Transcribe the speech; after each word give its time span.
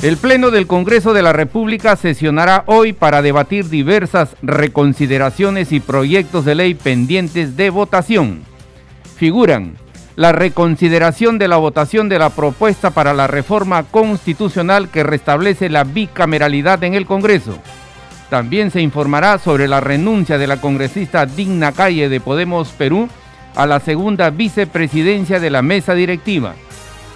El 0.00 0.16
Pleno 0.16 0.52
del 0.52 0.68
Congreso 0.68 1.12
de 1.12 1.22
la 1.22 1.32
República 1.32 1.96
sesionará 1.96 2.62
hoy 2.66 2.92
para 2.92 3.20
debatir 3.20 3.68
diversas 3.68 4.36
reconsideraciones 4.42 5.72
y 5.72 5.80
proyectos 5.80 6.44
de 6.44 6.54
ley 6.54 6.74
pendientes 6.74 7.56
de 7.56 7.70
votación. 7.70 8.42
Figuran 9.16 9.74
la 10.14 10.30
reconsideración 10.30 11.38
de 11.38 11.48
la 11.48 11.56
votación 11.56 12.08
de 12.08 12.20
la 12.20 12.30
propuesta 12.30 12.90
para 12.90 13.12
la 13.12 13.26
reforma 13.26 13.82
constitucional 13.82 14.88
que 14.88 15.02
restablece 15.02 15.68
la 15.68 15.82
bicameralidad 15.82 16.84
en 16.84 16.94
el 16.94 17.04
Congreso. 17.04 17.58
También 18.30 18.70
se 18.70 18.80
informará 18.80 19.38
sobre 19.38 19.66
la 19.66 19.80
renuncia 19.80 20.38
de 20.38 20.46
la 20.46 20.60
congresista 20.60 21.26
Digna 21.26 21.72
Calle 21.72 22.08
de 22.08 22.20
Podemos 22.20 22.68
Perú 22.68 23.08
a 23.56 23.66
la 23.66 23.80
segunda 23.80 24.30
vicepresidencia 24.30 25.40
de 25.40 25.50
la 25.50 25.62
mesa 25.62 25.94
directiva. 25.94 26.54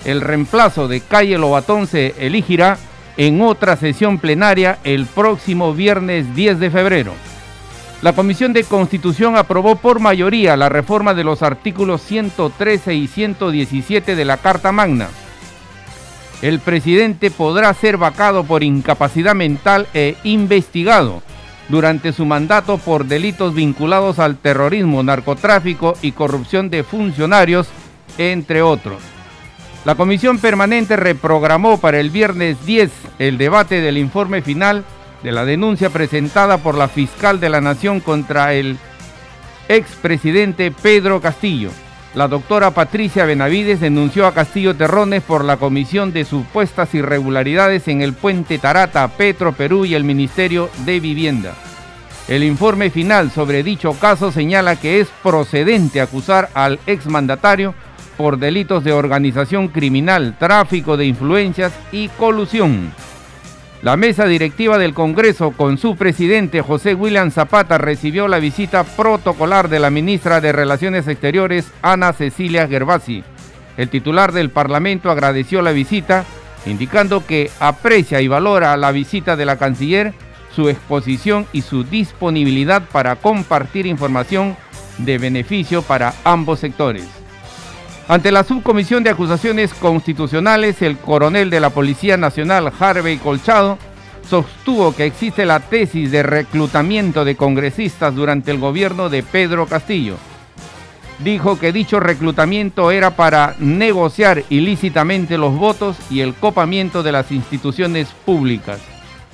El 0.04 0.20
reemplazo 0.20 0.88
de 0.88 1.00
Calle 1.00 1.38
Lobatón 1.38 1.86
se 1.86 2.14
elegirá 2.18 2.78
en 3.16 3.40
otra 3.40 3.76
sesión 3.76 4.18
plenaria 4.18 4.78
el 4.84 5.06
próximo 5.06 5.74
viernes 5.74 6.34
10 6.34 6.58
de 6.58 6.70
febrero. 6.70 7.12
La 8.00 8.14
Comisión 8.14 8.52
de 8.52 8.64
Constitución 8.64 9.36
aprobó 9.36 9.76
por 9.76 10.00
mayoría 10.00 10.56
la 10.56 10.68
reforma 10.68 11.14
de 11.14 11.22
los 11.22 11.42
artículos 11.42 12.02
113 12.02 12.94
y 12.94 13.06
117 13.06 14.16
de 14.16 14.24
la 14.24 14.38
Carta 14.38 14.72
Magna. 14.72 15.08
El 16.40 16.58
presidente 16.58 17.30
podrá 17.30 17.72
ser 17.74 17.98
vacado 17.98 18.42
por 18.42 18.64
incapacidad 18.64 19.36
mental 19.36 19.86
e 19.94 20.16
investigado 20.24 21.22
durante 21.68 22.12
su 22.12 22.26
mandato 22.26 22.78
por 22.78 23.06
delitos 23.06 23.54
vinculados 23.54 24.18
al 24.18 24.36
terrorismo, 24.36 25.04
narcotráfico 25.04 25.94
y 26.02 26.10
corrupción 26.10 26.70
de 26.70 26.82
funcionarios, 26.82 27.68
entre 28.18 28.62
otros. 28.62 29.11
La 29.84 29.96
comisión 29.96 30.38
permanente 30.38 30.94
reprogramó 30.94 31.78
para 31.78 31.98
el 31.98 32.10
viernes 32.10 32.64
10 32.64 32.90
el 33.18 33.36
debate 33.36 33.80
del 33.80 33.98
informe 33.98 34.40
final 34.40 34.84
de 35.24 35.32
la 35.32 35.44
denuncia 35.44 35.90
presentada 35.90 36.58
por 36.58 36.76
la 36.76 36.86
fiscal 36.86 37.40
de 37.40 37.48
la 37.48 37.60
Nación 37.60 37.98
contra 37.98 38.54
el 38.54 38.78
expresidente 39.68 40.70
Pedro 40.70 41.20
Castillo. 41.20 41.70
La 42.14 42.28
doctora 42.28 42.70
Patricia 42.70 43.24
Benavides 43.24 43.80
denunció 43.80 44.26
a 44.26 44.34
Castillo 44.34 44.76
Terrones 44.76 45.22
por 45.22 45.44
la 45.44 45.56
comisión 45.56 46.12
de 46.12 46.24
supuestas 46.24 46.94
irregularidades 46.94 47.88
en 47.88 48.02
el 48.02 48.12
puente 48.12 48.58
Tarata, 48.58 49.08
Petro 49.08 49.52
Perú 49.52 49.84
y 49.84 49.94
el 49.94 50.04
Ministerio 50.04 50.70
de 50.84 51.00
Vivienda. 51.00 51.54
El 52.28 52.44
informe 52.44 52.90
final 52.90 53.32
sobre 53.32 53.64
dicho 53.64 53.94
caso 53.94 54.30
señala 54.30 54.76
que 54.76 55.00
es 55.00 55.08
procedente 55.24 56.00
acusar 56.00 56.50
al 56.54 56.78
exmandatario 56.86 57.74
por 58.16 58.38
delitos 58.38 58.84
de 58.84 58.92
organización 58.92 59.68
criminal, 59.68 60.36
tráfico 60.38 60.96
de 60.96 61.06
influencias 61.06 61.72
y 61.90 62.08
colusión. 62.08 62.92
La 63.82 63.96
mesa 63.96 64.26
directiva 64.26 64.78
del 64.78 64.94
Congreso 64.94 65.50
con 65.50 65.76
su 65.76 65.96
presidente 65.96 66.62
José 66.62 66.94
William 66.94 67.32
Zapata 67.32 67.78
recibió 67.78 68.28
la 68.28 68.38
visita 68.38 68.84
protocolar 68.84 69.68
de 69.68 69.80
la 69.80 69.90
ministra 69.90 70.40
de 70.40 70.52
Relaciones 70.52 71.08
Exteriores 71.08 71.72
Ana 71.82 72.12
Cecilia 72.12 72.68
Gervasi. 72.68 73.24
El 73.76 73.88
titular 73.88 74.30
del 74.30 74.50
Parlamento 74.50 75.10
agradeció 75.10 75.62
la 75.62 75.72
visita, 75.72 76.24
indicando 76.64 77.26
que 77.26 77.50
aprecia 77.58 78.20
y 78.20 78.28
valora 78.28 78.76
la 78.76 78.92
visita 78.92 79.34
de 79.34 79.46
la 79.46 79.56
canciller, 79.56 80.14
su 80.54 80.68
exposición 80.68 81.46
y 81.52 81.62
su 81.62 81.82
disponibilidad 81.82 82.82
para 82.92 83.16
compartir 83.16 83.86
información 83.86 84.56
de 84.98 85.18
beneficio 85.18 85.82
para 85.82 86.14
ambos 86.22 86.60
sectores. 86.60 87.21
Ante 88.08 88.32
la 88.32 88.42
Subcomisión 88.42 89.04
de 89.04 89.10
Acusaciones 89.10 89.72
Constitucionales, 89.74 90.82
el 90.82 90.98
coronel 90.98 91.50
de 91.50 91.60
la 91.60 91.70
Policía 91.70 92.16
Nacional, 92.16 92.72
Harvey 92.78 93.16
Colchado, 93.18 93.78
sostuvo 94.28 94.94
que 94.94 95.06
existe 95.06 95.46
la 95.46 95.60
tesis 95.60 96.10
de 96.10 96.22
reclutamiento 96.22 97.24
de 97.24 97.36
congresistas 97.36 98.14
durante 98.14 98.50
el 98.50 98.58
gobierno 98.58 99.08
de 99.08 99.22
Pedro 99.22 99.66
Castillo. 99.66 100.16
Dijo 101.20 101.58
que 101.58 101.72
dicho 101.72 102.00
reclutamiento 102.00 102.90
era 102.90 103.10
para 103.14 103.54
negociar 103.60 104.42
ilícitamente 104.50 105.38
los 105.38 105.54
votos 105.54 105.96
y 106.10 106.20
el 106.20 106.34
copamiento 106.34 107.04
de 107.04 107.12
las 107.12 107.30
instituciones 107.30 108.08
públicas. 108.24 108.80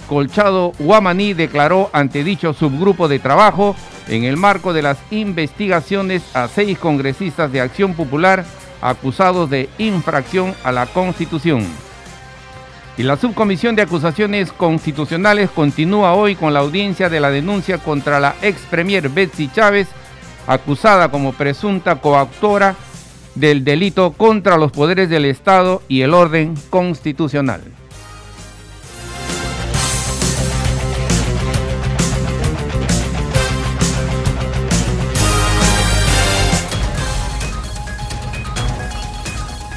Colchado 0.09 0.73
Guamaní 0.79 1.33
declaró 1.33 1.89
ante 1.93 2.23
dicho 2.25 2.53
subgrupo 2.53 3.09
de 3.09 3.19
trabajo 3.19 3.75
en 4.09 4.25
el 4.25 4.37
marco 4.37 4.73
de 4.73 4.83
las 4.83 4.99
investigaciones 5.11 6.23
a 6.35 6.49
seis 6.49 6.79
congresistas 6.79 7.53
de 7.53 7.61
Acción 7.61 7.95
Popular 7.95 8.45
acusados 8.81 9.51
de 9.51 9.69
infracción 9.79 10.55
a 10.65 10.73
la 10.73 10.87
Constitución. 10.87 11.67
Y 12.97 13.05
la 13.05 13.17
Subcomisión 13.17 13.77
de 13.77 13.83
Acusaciones 13.83 14.53
Constitucionales 14.53 15.51
continúa 15.51 16.15
hoy 16.15 16.35
con 16.35 16.53
la 16.53 16.61
audiencia 16.61 17.09
de 17.09 17.21
la 17.21 17.31
denuncia 17.31 17.79
contra 17.79 18.19
la 18.19 18.35
ex 18.43 18.61
premier 18.63 19.09
Betsy 19.09 19.49
Chávez, 19.53 19.89
acusada 20.47 21.11
como 21.11 21.33
presunta 21.33 22.01
coautora 22.01 22.75
del 23.37 23.63
delito 23.63 24.13
contra 24.13 24.59
los 24.59 24.73
poderes 24.73 25.09
del 25.09 25.27
Estado 25.27 25.81
y 25.87 26.03
el 26.03 26.13
orden 26.13 26.55
constitucional. 26.71 27.63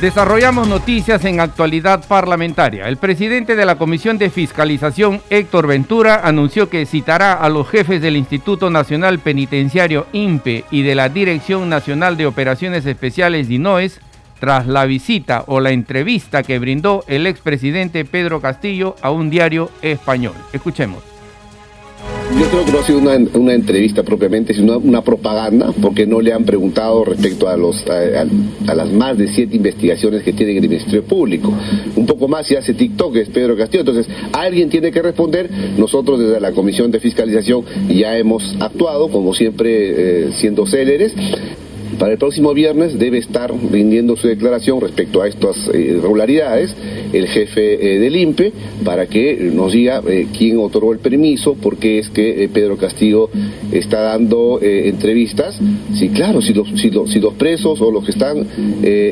Desarrollamos 0.02 0.68
noticias 0.68 1.24
en 1.26 1.40
actualidad 1.40 2.04
parlamentaria. 2.08 2.88
El 2.88 2.98
presidente 2.98 3.56
de 3.56 3.66
la 3.68 3.76
Comisión 3.76 4.18
de 4.18 4.32
Fiscalización, 4.32 5.22
Héctor 5.30 5.68
Ventura, 5.68 6.22
anunció 6.24 6.70
que 6.70 6.88
citará 6.88 7.34
a 7.34 7.50
los 7.50 7.70
jefes 7.70 8.02
del 8.02 8.18
Instituto 8.18 8.72
Nacional 8.72 9.20
Penitenciario 9.20 10.08
INPE 10.12 10.66
y 10.72 10.82
de 10.82 10.96
la 10.96 11.10
Dirección 11.10 11.70
Nacional 11.70 12.18
de 12.18 12.26
Operaciones 12.26 12.88
Especiales 12.88 13.48
DINOES 13.48 14.02
tras 14.40 14.66
la 14.66 14.86
visita 14.86 15.44
o 15.46 15.60
la 15.60 15.70
entrevista 15.70 16.42
que 16.42 16.58
brindó 16.58 17.04
el 17.06 17.28
expresidente 17.28 18.04
Pedro 18.04 18.42
Castillo 18.42 18.96
a 19.04 19.12
un 19.12 19.30
diario 19.30 19.70
español. 19.84 20.34
Escuchemos. 20.52 21.11
Yo 22.40 22.50
creo 22.50 22.66
que 22.66 22.72
no 22.72 22.80
ha 22.80 22.84
sido 22.84 23.00
una, 23.00 23.54
entrevista 23.54 24.04
propiamente, 24.04 24.54
sino 24.54 24.78
una, 24.78 25.02
propaganda, 25.02 25.74
porque 25.82 26.08
no 26.08 26.22
le 26.22 26.34
han 26.34 26.46
preguntado 26.46 27.04
respecto 27.04 27.48
a, 27.48 27.58
los, 27.58 27.86
a, 27.88 28.74
las 28.74 28.92
más 28.92 29.18
de 29.18 29.28
siete 29.28 29.56
investigaciones 29.58 30.24
que 30.24 30.34
tiene 30.34 30.56
el 30.56 30.62
Ministerio 30.62 31.04
Público. 31.04 31.54
Un 31.96 32.06
poco 32.06 32.28
más 32.28 32.48
si 32.48 32.56
hace 32.56 32.74
TikTok, 32.74 33.16
es 33.18 33.30
Pedro 33.30 33.58
Castillo. 33.58 33.82
Entonces, 33.82 34.08
alguien 34.34 34.70
tiene 34.70 34.92
que 34.92 35.02
responder. 35.02 35.50
Nosotros 35.78 36.20
desde 36.20 36.40
la 36.40 36.52
Comisión 36.52 36.90
de 36.92 37.00
Fiscalización 37.00 37.64
ya 37.90 38.18
hemos 38.18 38.56
actuado, 38.60 39.10
como 39.10 39.34
siempre, 39.34 40.28
eh, 40.28 40.32
siendo 40.32 40.66
céleres. 40.66 41.14
Para 42.00 42.14
el 42.14 42.18
próximo 42.18 42.54
viernes 42.54 42.98
debe 42.98 43.18
estar 43.18 43.52
rindiendo 43.72 44.16
su 44.16 44.28
declaración 44.28 44.82
respecto 44.82 45.22
a 45.22 45.28
estas 45.28 45.68
eh, 45.74 45.96
irregularidades 45.98 46.76
el 47.14 47.28
jefe 47.28 47.96
eh, 47.96 48.00
del 48.00 48.16
INPE 48.16 48.54
para 48.84 49.08
que 49.08 49.52
nos 49.54 49.74
diga 49.74 50.02
eh, 50.08 50.28
quién 50.36 50.58
otorgó 50.58 50.94
el 50.94 51.00
permiso, 51.00 51.56
por 51.56 51.78
qué 51.78 52.00
es 52.00 52.10
que 52.10 52.50
Pedro 52.54 52.78
Castillo 52.78 53.30
está 53.72 54.02
dando 54.02 54.60
entrevistas. 54.62 55.60
Sí, 55.94 56.10
claro, 56.10 56.42
si 56.42 56.54
los, 56.54 56.68
si, 56.80 56.90
los, 56.90 57.12
si 57.12 57.20
los 57.20 57.34
presos 57.34 57.82
o 57.82 57.92
los 57.92 58.04
que 58.04 58.12
están 58.12 58.48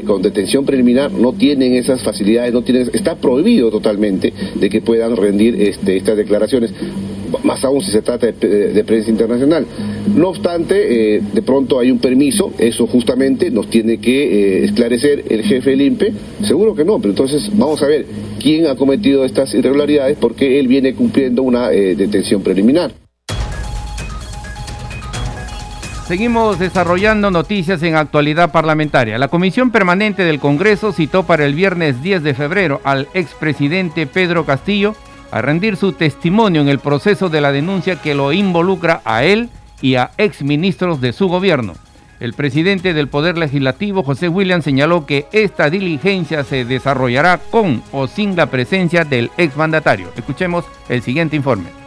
con 0.05 0.21
detención 0.21 0.65
preliminar 0.65 1.11
no 1.11 1.33
tienen 1.33 1.73
esas 1.73 2.01
facilidades, 2.01 2.53
no 2.53 2.61
tienen, 2.61 2.89
está 2.93 3.15
prohibido 3.15 3.69
totalmente 3.69 4.33
de 4.55 4.69
que 4.69 4.81
puedan 4.81 5.15
rendir 5.15 5.61
este, 5.61 5.97
estas 5.97 6.17
declaraciones 6.17 6.73
más 7.43 7.63
aún 7.63 7.81
si 7.81 7.91
se 7.91 8.01
trata 8.01 8.27
de, 8.27 8.83
prensa 8.83 9.09
internacional. 9.09 9.65
No 10.15 10.29
obstante, 10.29 11.17
eh, 11.17 11.21
de 11.33 11.41
pronto 11.41 11.79
hay 11.79 11.91
un 11.91 11.99
permiso, 11.99 12.53
eso 12.57 12.87
justamente 12.87 13.51
nos 13.51 13.69
tiene 13.69 13.99
que 13.99 14.61
eh, 14.61 14.65
esclarecer 14.65 15.25
el 15.29 15.43
jefe 15.43 15.71
del 15.71 15.81
INPE. 15.81 16.13
Seguro 16.43 16.75
que 16.75 16.83
no, 16.83 16.97
pero 16.99 17.11
entonces 17.11 17.49
vamos 17.53 17.81
a 17.83 17.87
ver 17.87 18.05
quién 18.39 18.67
ha 18.67 18.75
cometido 18.75 19.25
estas 19.25 19.53
irregularidades 19.53 20.17
porque 20.19 20.59
él 20.59 20.67
viene 20.67 20.93
cumpliendo 20.93 21.43
una 21.43 21.71
eh, 21.71 21.95
detención 21.95 22.41
preliminar. 22.41 22.91
Seguimos 26.07 26.57
desarrollando 26.57 27.29
noticias 27.29 27.83
en 27.83 27.95
actualidad 27.95 28.51
parlamentaria. 28.51 29.19
La 29.19 29.27
Comisión 29.27 29.69
Permanente 29.69 30.23
del 30.23 30.39
Congreso 30.39 30.91
citó 30.91 31.21
para 31.21 31.45
el 31.45 31.53
viernes 31.53 32.01
10 32.01 32.23
de 32.23 32.33
febrero 32.33 32.81
al 32.83 33.07
expresidente 33.13 34.07
Pedro 34.07 34.43
Castillo 34.43 34.95
a 35.31 35.41
rendir 35.41 35.77
su 35.77 35.93
testimonio 35.93 36.61
en 36.61 36.69
el 36.69 36.79
proceso 36.79 37.29
de 37.29 37.41
la 37.41 37.51
denuncia 37.51 38.01
que 38.01 38.15
lo 38.15 38.31
involucra 38.33 39.01
a 39.05 39.23
él 39.23 39.49
y 39.81 39.95
a 39.95 40.11
exministros 40.17 41.01
de 41.01 41.13
su 41.13 41.27
gobierno. 41.27 41.73
El 42.19 42.33
presidente 42.33 42.93
del 42.93 43.07
Poder 43.07 43.37
Legislativo, 43.37 44.03
José 44.03 44.27
William, 44.27 44.61
señaló 44.61 45.05
que 45.05 45.27
esta 45.31 45.69
diligencia 45.69 46.43
se 46.43 46.65
desarrollará 46.65 47.39
con 47.49 47.81
o 47.93 48.07
sin 48.07 48.35
la 48.35 48.47
presencia 48.47 49.05
del 49.05 49.31
exmandatario. 49.37 50.09
Escuchemos 50.17 50.65
el 50.89 51.01
siguiente 51.01 51.37
informe. 51.37 51.78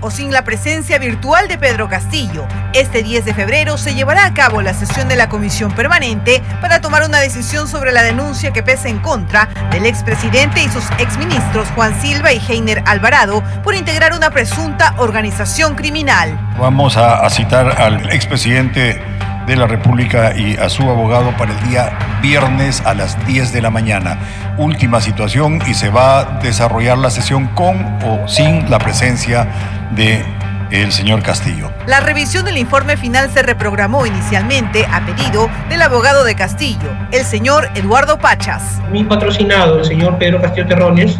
O 0.00 0.10
sin 0.10 0.32
la 0.32 0.44
presencia 0.44 0.98
virtual 0.98 1.48
de 1.48 1.58
Pedro 1.58 1.88
Castillo. 1.88 2.46
Este 2.72 3.02
10 3.02 3.24
de 3.24 3.34
febrero 3.34 3.78
se 3.78 3.94
llevará 3.94 4.26
a 4.26 4.34
cabo 4.34 4.62
la 4.62 4.74
sesión 4.74 5.08
de 5.08 5.16
la 5.16 5.28
Comisión 5.28 5.72
Permanente 5.72 6.42
para 6.60 6.80
tomar 6.80 7.04
una 7.04 7.18
decisión 7.18 7.68
sobre 7.68 7.92
la 7.92 8.02
denuncia 8.02 8.52
que 8.52 8.62
pesa 8.62 8.88
en 8.88 8.98
contra 8.98 9.48
del 9.70 9.86
expresidente 9.86 10.62
y 10.62 10.68
sus 10.68 10.84
exministros 10.98 11.68
Juan 11.74 12.00
Silva 12.00 12.32
y 12.32 12.40
Heiner 12.46 12.82
Alvarado 12.86 13.42
por 13.62 13.74
integrar 13.74 14.12
una 14.12 14.30
presunta 14.30 14.94
organización 14.98 15.74
criminal. 15.74 16.38
Vamos 16.58 16.96
a, 16.96 17.28
citar 17.30 17.80
al 17.80 18.10
expresidente 18.12 19.00
de 19.46 19.56
la 19.56 19.66
República 19.66 20.36
y 20.36 20.56
a 20.56 20.68
su 20.68 20.82
abogado 20.82 21.30
para 21.36 21.52
el 21.52 21.68
día 21.68 22.18
viernes 22.20 22.82
a 22.84 22.94
las 22.94 23.24
10 23.26 23.52
de 23.52 23.62
la 23.62 23.70
mañana. 23.70 24.18
Última 24.58 25.00
situación 25.00 25.60
y 25.66 25.74
se 25.74 25.88
va 25.88 26.20
a 26.20 26.24
desarrollar 26.40 26.98
la 26.98 27.10
sesión 27.10 27.46
con 27.48 27.98
o 28.04 28.26
sin 28.26 28.68
la 28.70 28.78
presencia 28.78 29.46
de 29.92 30.24
el 30.70 30.90
señor 30.92 31.22
Castillo. 31.22 31.70
La 31.86 32.00
revisión 32.00 32.44
del 32.44 32.58
informe 32.58 32.96
final 32.96 33.30
se 33.30 33.42
reprogramó 33.42 34.04
inicialmente 34.04 34.84
a 34.86 35.04
pedido 35.06 35.48
del 35.68 35.82
abogado 35.82 36.24
de 36.24 36.34
Castillo, 36.34 36.90
el 37.12 37.24
señor 37.24 37.68
Eduardo 37.74 38.18
Pachas. 38.18 38.80
Mi 38.90 39.04
patrocinado, 39.04 39.78
el 39.78 39.84
señor 39.84 40.18
Pedro 40.18 40.40
Castillo 40.40 40.66
Terrones, 40.66 41.16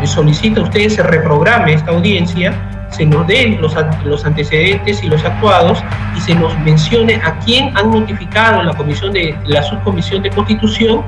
le 0.00 0.06
solicita 0.06 0.60
a 0.60 0.64
ustedes 0.64 0.94
se 0.94 1.02
reprograme 1.02 1.74
esta 1.74 1.92
audiencia 1.92 2.52
se 2.90 3.04
nos 3.06 3.26
den 3.26 3.60
los, 3.60 3.74
los 4.04 4.24
antecedentes 4.24 5.02
y 5.02 5.08
los 5.08 5.24
actuados 5.24 5.82
y 6.16 6.20
se 6.20 6.34
nos 6.34 6.58
mencione 6.60 7.16
a 7.16 7.38
quién 7.40 7.76
han 7.76 7.90
notificado 7.90 8.62
la 8.62 8.74
comisión 8.74 9.12
de 9.12 9.36
la 9.46 9.62
subcomisión 9.62 10.22
de 10.22 10.30
constitución 10.30 11.02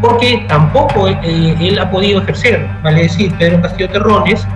porque 0.00 0.44
tampoco 0.48 1.08
eh, 1.08 1.56
él 1.60 1.78
ha 1.78 1.90
podido 1.90 2.20
ejercer, 2.20 2.68
vale 2.82 3.04
decir, 3.04 3.32
Pedro 3.38 3.62
Castillo 3.62 3.88
Terrones, 3.88 4.46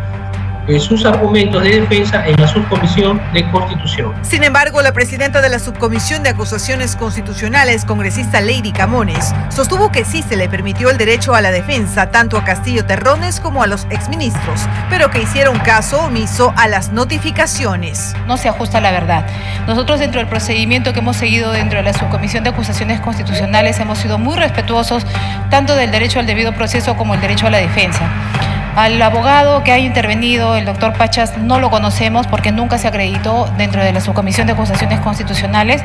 sus 0.79 1.05
argumentos 1.05 1.63
de 1.63 1.81
defensa 1.81 2.27
en 2.27 2.41
la 2.41 2.47
subcomisión 2.47 3.21
de 3.33 3.51
Constitución. 3.51 4.15
Sin 4.23 4.45
embargo, 4.45 4.83
la 4.83 4.93
presidenta 4.93 5.41
de 5.41 5.49
la 5.49 5.59
subcomisión 5.59 6.23
de 6.23 6.29
acusaciones 6.29 6.97
constitucionales, 6.97 7.85
congresista 7.85 8.41
Lady 8.41 8.73
Camones, 8.73 9.35
sostuvo 9.49 9.91
que 9.91 10.05
sí 10.05 10.23
se 10.23 10.37
le 10.37 10.49
permitió 10.49 10.91
el 10.91 10.99
derecho 10.99 11.35
a 11.35 11.41
la 11.41 11.51
defensa 11.51 12.11
tanto 12.11 12.37
a 12.37 12.45
Castillo 12.45 12.85
Terrones 12.85 13.41
como 13.41 13.63
a 13.63 13.67
los 13.67 13.87
exministros, 13.91 14.61
pero 14.91 15.11
que 15.11 15.23
hicieron 15.23 15.59
caso 15.61 16.01
omiso 16.01 16.53
a 16.57 16.69
las 16.69 16.93
notificaciones. 16.93 18.15
No 18.27 18.37
se 18.37 18.49
ajusta 18.49 18.79
a 18.79 18.81
la 18.81 18.93
verdad. 18.93 19.27
Nosotros 19.67 19.99
dentro 19.99 20.21
del 20.21 20.29
procedimiento 20.29 20.93
que 20.93 21.01
hemos 21.01 21.17
seguido 21.17 21.53
dentro 21.53 21.79
de 21.79 21.85
la 21.85 21.93
subcomisión 21.93 22.45
de 22.45 22.51
acusaciones 22.51 23.01
constitucionales 23.01 23.81
hemos 23.81 23.99
sido 23.99 24.19
muy 24.19 24.37
respetuosos 24.37 25.07
tanto 25.51 25.75
del 25.75 25.91
derecho 25.91 26.21
al 26.21 26.27
debido 26.27 26.53
proceso 26.53 26.97
como 26.97 27.15
el 27.15 27.21
derecho 27.21 27.47
a 27.47 27.51
la 27.51 27.59
defensa. 27.59 28.60
Al 28.77 29.03
abogado 29.03 29.65
que 29.65 29.73
ha 29.73 29.79
intervenido, 29.79 30.55
el 30.55 30.65
doctor 30.65 30.93
Pachas, 30.93 31.37
no 31.37 31.59
lo 31.59 31.71
conocemos 31.71 32.29
porque 32.29 32.53
nunca 32.53 32.79
se 32.79 32.87
acreditó 32.87 33.51
dentro 33.59 33.83
de 33.83 33.93
la 33.93 34.01
subcomisión 34.01 34.47
de 34.47 34.53
acusaciones 34.53 35.01
constitucionales. 35.01 35.83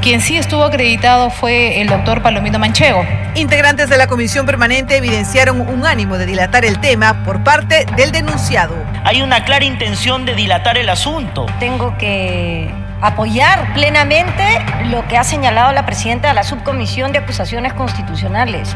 Quien 0.00 0.20
sí 0.20 0.36
estuvo 0.36 0.64
acreditado 0.64 1.30
fue 1.30 1.80
el 1.80 1.88
doctor 1.88 2.22
Palomino 2.22 2.58
Manchego. 2.58 3.06
Integrantes 3.36 3.88
de 3.88 3.96
la 3.96 4.08
comisión 4.08 4.46
permanente 4.46 4.96
evidenciaron 4.96 5.60
un 5.60 5.86
ánimo 5.86 6.18
de 6.18 6.26
dilatar 6.26 6.64
el 6.64 6.80
tema 6.80 7.22
por 7.24 7.44
parte 7.44 7.86
del 7.96 8.10
denunciado. 8.10 8.74
Hay 9.04 9.22
una 9.22 9.44
clara 9.44 9.64
intención 9.64 10.26
de 10.26 10.34
dilatar 10.34 10.76
el 10.76 10.88
asunto. 10.88 11.46
Tengo 11.60 11.96
que 11.98 12.68
apoyar 13.00 13.72
plenamente 13.74 14.44
lo 14.90 15.06
que 15.06 15.16
ha 15.16 15.24
señalado 15.24 15.72
la 15.72 15.86
presidenta 15.86 16.28
de 16.28 16.34
la 16.34 16.42
subcomisión 16.42 17.12
de 17.12 17.18
acusaciones 17.18 17.74
constitucionales 17.74 18.74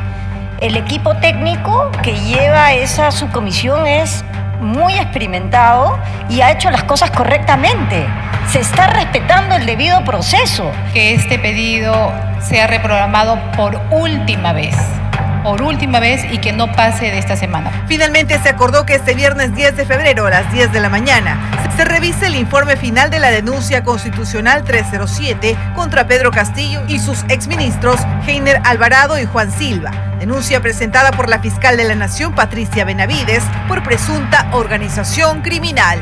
el 0.60 0.76
equipo 0.76 1.16
técnico 1.16 1.90
que 2.02 2.18
lleva 2.20 2.72
esa 2.72 3.10
subcomisión 3.10 3.86
es 3.86 4.24
muy 4.60 4.94
experimentado 4.94 5.98
y 6.28 6.40
ha 6.40 6.50
hecho 6.50 6.70
las 6.70 6.84
cosas 6.84 7.10
correctamente. 7.10 8.06
Se 8.48 8.60
está 8.60 8.88
respetando 8.88 9.56
el 9.56 9.66
debido 9.66 10.04
proceso. 10.04 10.70
Que 10.92 11.14
este 11.14 11.38
pedido 11.38 12.12
sea 12.40 12.66
reprogramado 12.66 13.38
por 13.56 13.80
última 13.90 14.52
vez 14.52 14.76
por 15.48 15.62
última 15.62 15.98
vez 15.98 16.20
y 16.30 16.36
que 16.36 16.52
no 16.52 16.70
pase 16.72 17.06
de 17.06 17.16
esta 17.16 17.34
semana. 17.34 17.86
Finalmente 17.88 18.38
se 18.38 18.50
acordó 18.50 18.84
que 18.84 18.94
este 18.96 19.14
viernes 19.14 19.54
10 19.54 19.78
de 19.78 19.86
febrero 19.86 20.26
a 20.26 20.30
las 20.30 20.52
10 20.52 20.74
de 20.74 20.80
la 20.80 20.90
mañana 20.90 21.72
se 21.74 21.86
revise 21.86 22.26
el 22.26 22.34
informe 22.34 22.76
final 22.76 23.08
de 23.08 23.18
la 23.18 23.30
denuncia 23.30 23.82
constitucional 23.82 24.62
307 24.64 25.56
contra 25.74 26.06
Pedro 26.06 26.32
Castillo 26.32 26.82
y 26.86 26.98
sus 26.98 27.24
exministros 27.30 27.98
Heiner 28.26 28.60
Alvarado 28.62 29.18
y 29.18 29.24
Juan 29.24 29.50
Silva. 29.50 29.90
Denuncia 30.18 30.60
presentada 30.60 31.12
por 31.12 31.30
la 31.30 31.38
fiscal 31.38 31.78
de 31.78 31.84
la 31.84 31.94
Nación 31.94 32.34
Patricia 32.34 32.84
Benavides 32.84 33.42
por 33.68 33.82
presunta 33.82 34.50
organización 34.52 35.40
criminal. 35.40 35.98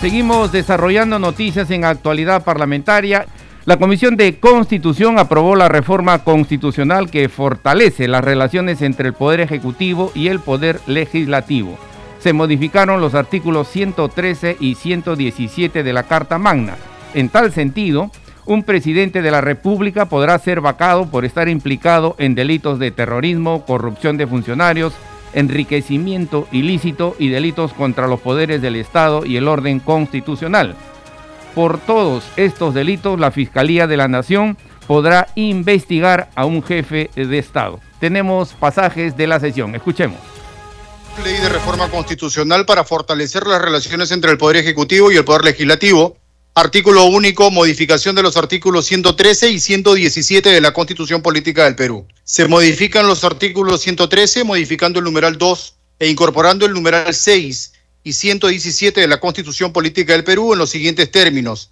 Seguimos 0.00 0.52
desarrollando 0.52 1.18
noticias 1.18 1.70
en 1.70 1.84
actualidad 1.84 2.44
parlamentaria. 2.44 3.26
La 3.68 3.76
Comisión 3.76 4.16
de 4.16 4.38
Constitución 4.38 5.18
aprobó 5.18 5.54
la 5.54 5.68
reforma 5.68 6.24
constitucional 6.24 7.10
que 7.10 7.28
fortalece 7.28 8.08
las 8.08 8.24
relaciones 8.24 8.80
entre 8.80 9.08
el 9.08 9.12
Poder 9.12 9.40
Ejecutivo 9.40 10.10
y 10.14 10.28
el 10.28 10.40
Poder 10.40 10.80
Legislativo. 10.86 11.76
Se 12.18 12.32
modificaron 12.32 13.02
los 13.02 13.14
artículos 13.14 13.68
113 13.68 14.56
y 14.58 14.74
117 14.74 15.82
de 15.82 15.92
la 15.92 16.04
Carta 16.04 16.38
Magna. 16.38 16.78
En 17.12 17.28
tal 17.28 17.52
sentido, 17.52 18.10
un 18.46 18.62
presidente 18.62 19.20
de 19.20 19.30
la 19.30 19.42
República 19.42 20.06
podrá 20.06 20.38
ser 20.38 20.62
vacado 20.62 21.10
por 21.10 21.26
estar 21.26 21.46
implicado 21.50 22.16
en 22.18 22.34
delitos 22.34 22.78
de 22.78 22.90
terrorismo, 22.90 23.66
corrupción 23.66 24.16
de 24.16 24.26
funcionarios, 24.26 24.94
enriquecimiento 25.34 26.48
ilícito 26.52 27.16
y 27.18 27.28
delitos 27.28 27.74
contra 27.74 28.08
los 28.08 28.20
poderes 28.20 28.62
del 28.62 28.76
Estado 28.76 29.26
y 29.26 29.36
el 29.36 29.46
orden 29.46 29.78
constitucional. 29.78 30.74
Por 31.54 31.80
todos 31.80 32.24
estos 32.36 32.74
delitos, 32.74 33.18
la 33.18 33.30
Fiscalía 33.30 33.86
de 33.86 33.96
la 33.96 34.08
Nación 34.08 34.56
podrá 34.86 35.28
investigar 35.34 36.30
a 36.34 36.44
un 36.44 36.62
jefe 36.62 37.10
de 37.14 37.38
Estado. 37.38 37.80
Tenemos 38.00 38.54
pasajes 38.54 39.16
de 39.16 39.26
la 39.26 39.40
sesión. 39.40 39.74
Escuchemos. 39.74 40.18
Ley 41.24 41.34
de 41.34 41.48
reforma 41.48 41.90
constitucional 41.90 42.64
para 42.64 42.84
fortalecer 42.84 43.46
las 43.46 43.60
relaciones 43.60 44.12
entre 44.12 44.30
el 44.30 44.38
Poder 44.38 44.58
Ejecutivo 44.58 45.10
y 45.10 45.16
el 45.16 45.24
Poder 45.24 45.44
Legislativo. 45.44 46.16
Artículo 46.54 47.04
único, 47.04 47.50
modificación 47.50 48.14
de 48.16 48.22
los 48.22 48.36
artículos 48.36 48.86
113 48.86 49.50
y 49.50 49.60
117 49.60 50.48
de 50.48 50.60
la 50.60 50.72
Constitución 50.72 51.22
Política 51.22 51.64
del 51.64 51.76
Perú. 51.76 52.06
Se 52.24 52.48
modifican 52.48 53.06
los 53.06 53.24
artículos 53.24 53.80
113, 53.82 54.44
modificando 54.44 55.00
el 55.00 55.04
numeral 55.04 55.38
2 55.38 55.74
e 56.00 56.08
incorporando 56.08 56.66
el 56.66 56.72
numeral 56.72 57.14
6 57.14 57.72
y 58.02 58.12
117 58.12 59.00
de 59.00 59.08
la 59.08 59.20
Constitución 59.20 59.72
Política 59.72 60.12
del 60.12 60.24
Perú 60.24 60.52
en 60.52 60.58
los 60.58 60.70
siguientes 60.70 61.10
términos. 61.10 61.70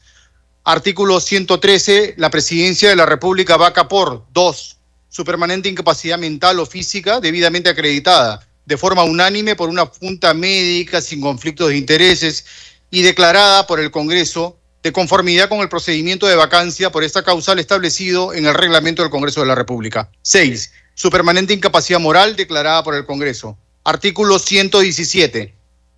Artículo 0.65 1.21
113. 1.21 2.15
La 2.17 2.31
presidencia 2.31 2.89
de 2.89 2.97
la 2.97 3.07
República 3.07 3.57
vaca 3.57 3.89
por 3.89 4.27
dos, 4.33 4.79
Su 5.09 5.25
permanente 5.25 5.69
incapacidad 5.69 6.19
mental 6.19 6.59
o 6.61 6.67
física 6.67 7.21
debidamente 7.21 7.71
acreditada 7.71 8.47
de 8.67 8.77
forma 8.77 9.05
unánime 9.05 9.55
por 9.55 9.69
una 9.69 9.87
junta 9.87 10.35
médica 10.35 11.01
sin 11.01 11.21
conflictos 11.21 11.69
de 11.69 11.77
intereses 11.77 12.45
y 12.91 13.03
declarada 13.03 13.67
por 13.67 13.81
el 13.81 13.91
Congreso 13.91 14.59
de 14.83 14.93
conformidad 14.93 15.49
con 15.49 15.61
el 15.61 15.69
procedimiento 15.69 16.27
de 16.27 16.37
vacancia 16.37 16.91
por 16.91 17.03
esta 17.03 17.23
causal 17.23 17.59
establecido 17.59 18.35
en 18.35 18.47
el 18.47 18.55
reglamento 18.55 19.03
del 19.03 19.11
Congreso 19.11 19.41
de 19.41 19.47
la 19.47 19.55
República. 19.55 20.11
6. 20.23 20.73
Su 20.95 21.11
permanente 21.11 21.55
incapacidad 21.55 22.01
moral 22.01 22.37
declarada 22.37 22.83
por 22.83 22.95
el 22.95 23.07
Congreso. 23.07 23.57
Artículo 23.85 24.39
117. 24.39 25.56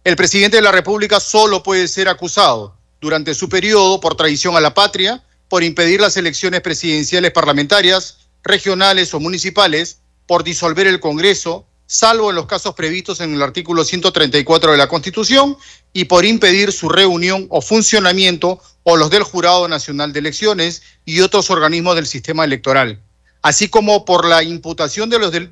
El 0.09 0.17
presidente 0.17 0.57
de 0.57 0.63
la 0.63 0.73
República 0.73 1.21
solo 1.21 1.63
puede 1.63 1.87
ser 1.87 2.09
acusado 2.09 2.75
durante 2.99 3.35
su 3.35 3.51
periodo 3.51 4.01
por 4.01 4.17
traición 4.17 4.57
a 4.57 4.61
la 4.63 4.73
patria, 4.73 5.23
por 5.51 5.63
impedir 5.63 6.01
las 6.01 6.17
elecciones 6.17 6.63
presidenciales 6.63 7.31
parlamentarias, 7.31 8.17
regionales 8.43 9.13
o 9.13 9.21
municipales, 9.21 9.99
por 10.27 10.45
disolver 10.45 10.87
el 10.87 10.99
Congreso, 10.99 11.67
salvo 11.87 12.31
en 12.31 12.37
los 12.37 12.47
casos 12.47 12.75
previstos 12.75 13.21
en 13.21 13.35
el 13.35 13.43
artículo 13.43 13.85
134 13.85 14.73
de 14.73 14.79
la 14.79 14.89
Constitución, 14.89 15.59
y 15.93 16.07
por 16.07 16.25
impedir 16.25 16.73
su 16.73 16.89
reunión 16.89 17.47
o 17.51 17.61
funcionamiento 17.61 18.63
o 18.85 18.97
los 18.97 19.11
del 19.11 19.25
Jurado 19.25 19.69
Nacional 19.69 20.15
de 20.15 20.21
Elecciones 20.21 20.85
y 21.05 21.21
otros 21.21 21.51
organismos 21.51 21.97
del 21.97 22.07
sistema 22.07 22.47
electoral, 22.47 22.99
así 23.43 23.69
como 23.69 24.07
por 24.07 24.25
la 24.25 24.43
imputación 24.43 25.11
de 25.11 25.19
los 25.19 25.33
de 25.33 25.51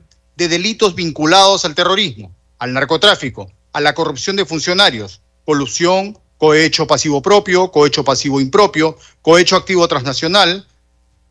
delitos 0.48 0.94
vinculados 0.94 1.66
al 1.66 1.74
terrorismo, 1.74 2.34
al 2.58 2.72
narcotráfico, 2.72 3.52
a 3.76 3.80
la 3.82 3.92
corrupción 3.92 4.36
de 4.36 4.46
funcionarios, 4.46 5.20
colusión, 5.44 6.18
cohecho 6.38 6.86
pasivo 6.86 7.20
propio, 7.20 7.70
cohecho 7.70 8.02
pasivo 8.02 8.40
impropio, 8.40 8.96
cohecho 9.20 9.54
activo 9.54 9.86
transnacional, 9.86 10.66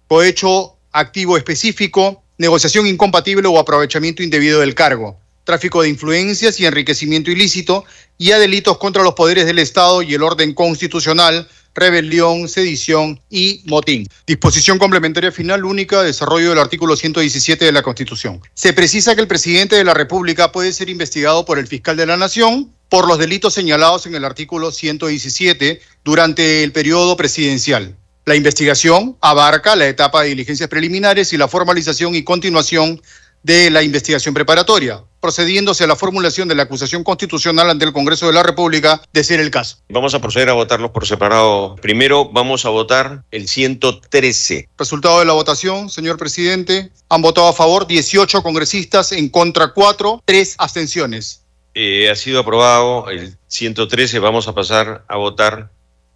cohecho 0.08 0.78
activo 0.92 1.38
específico, 1.38 2.22
negociación 2.38 2.86
incompatible 2.86 3.48
o 3.48 3.58
aprovechamiento 3.58 4.22
indebido 4.22 4.60
del 4.60 4.76
cargo. 4.76 5.18
tráfico 5.44 5.82
de 5.82 5.90
influencias 5.90 6.60
y 6.60 6.68
enriquecimiento 6.68 7.32
ilícito, 7.32 7.84
y 8.20 8.32
a 8.32 8.38
delitos 8.38 8.78
contra 8.78 9.02
los 9.02 9.16
poderes 9.16 9.48
del 9.48 9.58
Estado 9.58 10.04
y 10.04 10.14
el 10.14 10.22
orden 10.22 10.54
constitucional, 10.54 11.48
rebelión, 11.76 12.48
sedición 12.48 13.22
y 13.30 13.62
motín. 13.66 14.08
Disposición 14.26 14.80
complementaria 14.80 15.32
final 15.32 15.66
única, 15.66 16.02
desarrollo 16.02 16.50
del 16.50 16.60
artículo 16.60 16.96
117 16.96 17.66
de 17.66 17.72
la 17.72 17.84
Constitución. 17.84 18.42
Se 18.54 18.74
precisa 18.74 19.14
que 19.14 19.22
el 19.22 19.28
presidente 19.28 19.76
de 19.76 19.84
la 19.84 19.94
República 19.94 20.52
puede 20.52 20.74
ser 20.74 20.90
investigado 20.90 21.46
por 21.46 21.60
el 21.60 21.68
fiscal 21.68 21.98
de 21.98 22.06
la 22.06 22.18
Nación 22.18 22.72
por 22.90 23.08
los 23.08 23.20
delitos 23.20 23.54
señalados 23.54 24.06
en 24.06 24.16
el 24.16 24.26
artículo 24.26 24.72
117 24.72 25.82
durante 26.04 26.64
el 26.64 26.72
periodo 26.72 27.18
presidencial. 27.18 27.96
La 28.26 28.36
investigación 28.36 29.18
abarca 29.22 29.76
la 29.76 29.88
etapa 29.88 30.24
de 30.24 30.30
diligencias 30.30 30.70
preliminares 30.70 31.34
y 31.34 31.38
la 31.38 31.48
formalización 31.48 32.16
y 32.16 32.24
continuación 32.24 33.02
de 33.44 33.70
la 33.70 33.84
investigación 33.84 34.34
preparatoria, 34.34 35.04
procediéndose 35.26 35.84
a 35.84 35.88
la 35.88 35.96
formulación 35.96 36.48
de 36.48 36.54
la 36.54 36.62
acusación 36.62 37.04
constitucional 37.04 37.68
ante 37.72 37.84
el 37.84 37.94
Congreso 37.94 38.28
de 38.28 38.34
la 38.34 38.44
República 38.44 39.02
de 39.12 39.24
ser 39.24 39.40
el 39.40 39.50
caso. 39.50 39.78
Vamos 39.90 40.14
a 40.14 40.22
proceder 40.22 40.52
a 40.52 40.54
votarlos 40.54 40.92
por 40.92 41.08
separado. 41.08 41.78
Primero 41.78 42.30
vamos 42.30 42.64
a 42.64 42.70
votar 42.70 43.24
el 43.32 43.48
113. 43.48 44.70
Resultado 44.78 45.18
de 45.18 45.26
la 45.26 45.34
votación, 45.34 45.90
señor 45.90 46.20
presidente. 46.20 46.92
Han 47.10 47.24
votado 47.24 47.48
a 47.48 47.54
favor 47.54 47.88
18 47.88 48.44
congresistas, 48.44 49.14
en 49.14 49.30
contra 49.30 49.74
4, 49.74 50.22
3 50.24 50.56
abstenciones. 50.60 51.42
Eh, 51.74 52.08
ha 52.12 52.16
sido 52.16 52.42
aprobado 52.42 53.10
el 53.10 53.36
113. 53.48 54.20
Vamos 54.20 54.48
a 54.48 54.54
pasar 54.54 55.06
a 55.08 55.18
votar 55.18 55.72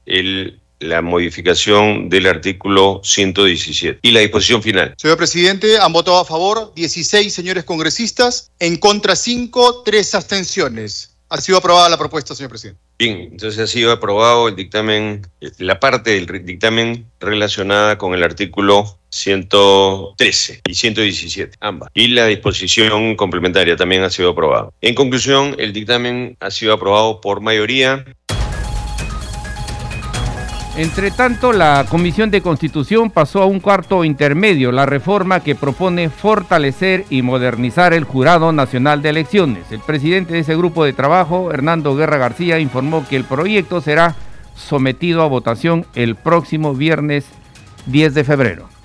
el 0.06 0.60
la 0.80 1.02
modificación 1.02 2.10
del 2.10 2.28
artículo 2.28 3.02
117 3.04 4.00
y 4.02 4.12
la 4.12 4.22
disposición 4.22 4.64
final. 4.64 4.94
Señor 4.98 5.18
presidente, 5.18 5.78
han 5.78 5.94
votado 5.94 6.20
a 6.20 6.26
favor 6.26 6.74
16 6.76 7.34
señores 7.34 7.64
congresistas, 7.64 8.52
en 8.60 8.78
contra 8.78 9.16
5, 9.16 9.84
3 9.84 10.16
abstenciones. 10.16 11.16
Ha 11.30 11.40
sido 11.42 11.60
aprobada 11.60 11.90
la 11.90 11.98
propuesta, 11.98 12.34
señor 12.34 12.50
presidente. 12.50 12.82
Bien, 12.98 13.30
entonces 13.32 13.60
ha 13.60 13.68
sido 13.68 13.92
aprobado 13.92 14.48
el 14.48 14.56
dictamen, 14.56 15.28
la 15.60 15.80
parte 15.80 16.12
del 16.12 16.46
dictamen 16.46 17.06
relacionada 17.20 17.98
con 17.98 18.14
el 18.14 18.24
artículo 18.24 18.98
113 19.10 20.62
y 20.68 20.74
117, 20.74 21.58
ambas. 21.62 21.90
Y 21.94 22.10
la 22.10 22.26
disposición 22.26 23.16
complementaria 23.16 23.76
también 23.76 24.04
ha 24.04 24.10
sido 24.10 24.32
aprobada. 24.32 24.72
En 24.82 24.96
conclusión, 24.96 25.56
el 25.60 25.72
dictamen 25.72 26.36
ha 26.40 26.52
sido 26.52 26.74
aprobado 26.74 27.22
por 27.22 27.42
mayoría. 27.42 28.06
Entre 30.78 31.12
tanto, 31.12 31.52
la 31.52 31.86
Comisión 31.90 32.32
de 32.32 32.42
Constitución 32.42 33.10
pasó 33.10 33.42
a 33.42 33.46
un 33.46 33.60
cuarto 33.60 34.06
intermedio, 34.06 34.72
la 34.72 34.86
reforma 34.86 35.42
que 35.42 35.56
propone 35.56 36.10
fortalecer 36.10 37.06
y 37.10 37.22
modernizar 37.22 37.94
el 37.94 38.06
Jurado 38.06 38.52
Nacional 38.54 39.02
de 39.02 39.10
Elecciones. 39.10 39.72
El 39.72 39.82
presidente 39.82 40.34
de 40.34 40.40
ese 40.40 40.56
grupo 40.56 40.86
de 40.86 40.94
trabajo, 40.94 41.52
Hernando 41.52 41.96
Guerra 41.96 42.18
García, 42.18 42.60
informó 42.60 43.06
que 43.08 43.18
el 43.18 43.26
proyecto 43.26 43.82
será 43.82 44.16
sometido 44.56 45.22
a 45.22 45.28
votación 45.28 45.86
el 45.96 46.16
próximo 46.16 46.74
viernes 46.74 47.26
10 47.88 48.14
de 48.14 48.24
febrero 48.24 48.79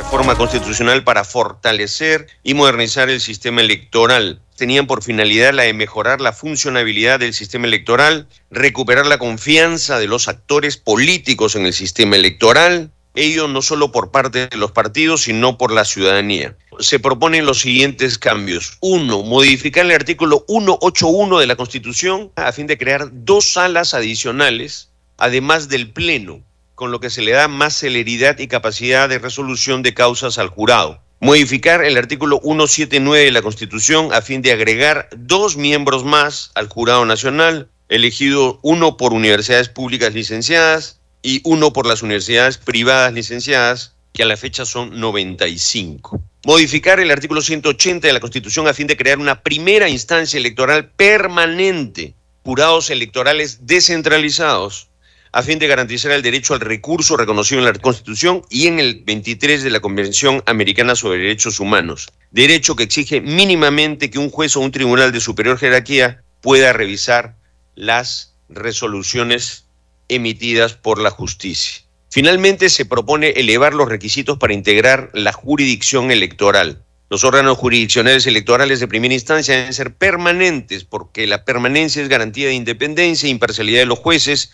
reforma 0.00 0.34
constitucional 0.34 1.04
para 1.04 1.24
fortalecer 1.24 2.26
y 2.42 2.54
modernizar 2.54 3.10
el 3.10 3.20
sistema 3.20 3.60
electoral. 3.60 4.40
Tenían 4.56 4.86
por 4.86 5.02
finalidad 5.02 5.52
la 5.52 5.64
de 5.64 5.74
mejorar 5.74 6.22
la 6.22 6.32
funcionabilidad 6.32 7.20
del 7.20 7.34
sistema 7.34 7.66
electoral, 7.66 8.26
recuperar 8.50 9.04
la 9.04 9.18
confianza 9.18 9.98
de 9.98 10.06
los 10.06 10.26
actores 10.26 10.78
políticos 10.78 11.54
en 11.54 11.66
el 11.66 11.74
sistema 11.74 12.16
electoral, 12.16 12.90
ello 13.14 13.46
no 13.46 13.60
solo 13.60 13.92
por 13.92 14.10
parte 14.10 14.46
de 14.46 14.56
los 14.56 14.72
partidos, 14.72 15.22
sino 15.22 15.58
por 15.58 15.70
la 15.70 15.84
ciudadanía. 15.84 16.56
Se 16.78 16.98
proponen 16.98 17.44
los 17.44 17.60
siguientes 17.60 18.16
cambios. 18.16 18.78
Uno, 18.80 19.22
modificar 19.22 19.84
el 19.84 19.92
artículo 19.92 20.46
181 20.48 21.38
de 21.40 21.46
la 21.46 21.56
Constitución 21.56 22.32
a 22.36 22.52
fin 22.52 22.66
de 22.66 22.78
crear 22.78 23.10
dos 23.12 23.52
salas 23.52 23.92
adicionales, 23.92 24.92
además 25.18 25.68
del 25.68 25.92
Pleno, 25.92 26.42
con 26.80 26.92
lo 26.92 26.98
que 26.98 27.10
se 27.10 27.20
le 27.20 27.32
da 27.32 27.46
más 27.46 27.76
celeridad 27.76 28.38
y 28.38 28.48
capacidad 28.48 29.06
de 29.06 29.18
resolución 29.18 29.82
de 29.82 29.92
causas 29.92 30.38
al 30.38 30.48
jurado. 30.48 31.02
Modificar 31.20 31.84
el 31.84 31.98
artículo 31.98 32.40
179 32.42 33.26
de 33.26 33.30
la 33.32 33.42
Constitución 33.42 34.14
a 34.14 34.22
fin 34.22 34.40
de 34.40 34.52
agregar 34.52 35.10
dos 35.14 35.58
miembros 35.58 36.06
más 36.06 36.52
al 36.54 36.70
Jurado 36.70 37.04
Nacional, 37.04 37.68
elegido 37.90 38.60
uno 38.62 38.96
por 38.96 39.12
universidades 39.12 39.68
públicas 39.68 40.14
licenciadas 40.14 41.02
y 41.22 41.42
uno 41.44 41.74
por 41.74 41.84
las 41.84 42.00
universidades 42.00 42.56
privadas 42.56 43.12
licenciadas, 43.12 43.94
que 44.14 44.22
a 44.22 44.26
la 44.26 44.38
fecha 44.38 44.64
son 44.64 44.98
95. 44.98 46.18
Modificar 46.46 46.98
el 46.98 47.10
artículo 47.10 47.42
180 47.42 48.06
de 48.06 48.14
la 48.14 48.20
Constitución 48.20 48.66
a 48.68 48.72
fin 48.72 48.86
de 48.86 48.96
crear 48.96 49.18
una 49.18 49.42
primera 49.42 49.90
instancia 49.90 50.38
electoral 50.38 50.92
permanente, 50.92 52.14
jurados 52.42 52.88
electorales 52.88 53.66
descentralizados, 53.66 54.88
a 55.32 55.42
fin 55.42 55.58
de 55.58 55.68
garantizar 55.68 56.10
el 56.12 56.22
derecho 56.22 56.54
al 56.54 56.60
recurso 56.60 57.16
reconocido 57.16 57.60
en 57.60 57.66
la 57.66 57.72
Constitución 57.72 58.42
y 58.50 58.66
en 58.66 58.80
el 58.80 59.02
23 59.04 59.62
de 59.62 59.70
la 59.70 59.80
Convención 59.80 60.42
Americana 60.46 60.96
sobre 60.96 61.18
Derechos 61.18 61.60
Humanos, 61.60 62.08
derecho 62.30 62.74
que 62.74 62.82
exige 62.82 63.20
mínimamente 63.20 64.10
que 64.10 64.18
un 64.18 64.30
juez 64.30 64.56
o 64.56 64.60
un 64.60 64.72
tribunal 64.72 65.12
de 65.12 65.20
superior 65.20 65.58
jerarquía 65.58 66.22
pueda 66.40 66.72
revisar 66.72 67.36
las 67.76 68.34
resoluciones 68.48 69.66
emitidas 70.08 70.74
por 70.74 70.98
la 70.98 71.10
justicia. 71.10 71.82
Finalmente, 72.10 72.68
se 72.70 72.86
propone 72.86 73.28
elevar 73.30 73.72
los 73.72 73.88
requisitos 73.88 74.36
para 74.36 74.52
integrar 74.52 75.10
la 75.12 75.32
jurisdicción 75.32 76.10
electoral. 76.10 76.82
Los 77.08 77.22
órganos 77.22 77.58
jurisdiccionales 77.58 78.26
electorales 78.26 78.80
de 78.80 78.88
primera 78.88 79.14
instancia 79.14 79.56
deben 79.56 79.72
ser 79.72 79.94
permanentes 79.94 80.84
porque 80.84 81.28
la 81.28 81.44
permanencia 81.44 82.02
es 82.02 82.08
garantía 82.08 82.48
de 82.48 82.54
independencia 82.54 83.26
e 83.26 83.30
imparcialidad 83.30 83.80
de 83.80 83.86
los 83.86 83.98
jueces 84.00 84.52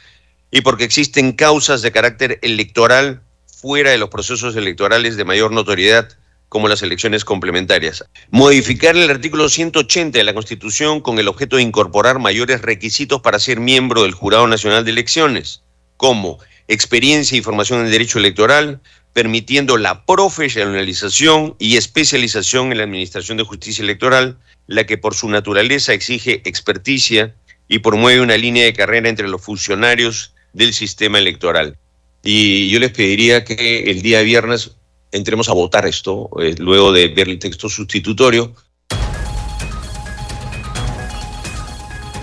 y 0.51 0.61
porque 0.61 0.85
existen 0.85 1.33
causas 1.33 1.83
de 1.83 1.93
carácter 1.93 2.39
electoral 2.43 3.23
fuera 3.47 3.91
de 3.91 3.99
los 3.99 4.11
procesos 4.11 4.55
electorales 4.57 5.17
de 5.17 5.25
mayor 5.25 5.53
notoriedad 5.53 6.09
como 6.49 6.69
las 6.69 6.83
elecciones 6.83 7.25
complementarias. 7.25 8.05
Modificar 8.31 8.97
el 8.97 9.11
artículo 9.11 9.49
180 9.49 10.17
de 10.17 10.25
la 10.25 10.35
Constitución 10.35 11.01
con 11.01 11.19
el 11.19 11.29
objeto 11.29 11.57
de 11.57 11.63
incorporar 11.63 12.19
mayores 12.19 12.63
requisitos 12.63 13.21
para 13.21 13.41
ser 13.41 13.59
miembro 13.59 14.03
del 14.03 14.13
Jurado 14.13 14.47
Nacional 14.47 14.85
de 14.85 14.93
Elecciones, 14.93 15.63
como 15.97 16.39
experiencia 16.69 17.37
y 17.37 17.43
formación 17.43 17.85
en 17.85 17.91
derecho 17.91 18.19
electoral, 18.19 18.81
permitiendo 19.13 19.77
la 19.77 20.05
profesionalización 20.05 21.57
y 21.59 21.77
especialización 21.77 22.71
en 22.71 22.79
la 22.79 22.85
Administración 22.85 23.39
de 23.39 23.45
Justicia 23.45 23.83
Electoral, 23.83 24.39
la 24.67 24.85
que 24.85 24.99
por 24.99 25.15
su 25.15 25.29
naturaleza 25.29 25.95
exige 25.95 26.43
experticia 26.45 27.35
y 27.67 27.81
promueve 27.81 28.21
una 28.21 28.37
línea 28.37 28.65
de 28.65 28.73
carrera 28.73 29.09
entre 29.09 29.29
los 29.29 29.43
funcionarios 29.43 30.35
del 30.57 30.73
sistema 30.73 31.19
electoral. 31.19 31.77
Y 32.25 32.69
yo 32.71 32.81
les 32.81 32.91
pediría 32.91 33.45
que 33.45 33.91
el 33.91 34.01
día 34.01 34.23
viernes 34.23 34.77
entremos 35.13 35.49
a 35.49 35.53
votar 35.53 35.87
esto, 35.87 36.31
eh, 36.41 36.55
luego 36.59 36.93
de 36.93 37.09
ver 37.09 37.29
el 37.29 37.39
texto 37.39 37.69
sustitutorio. 37.69 38.55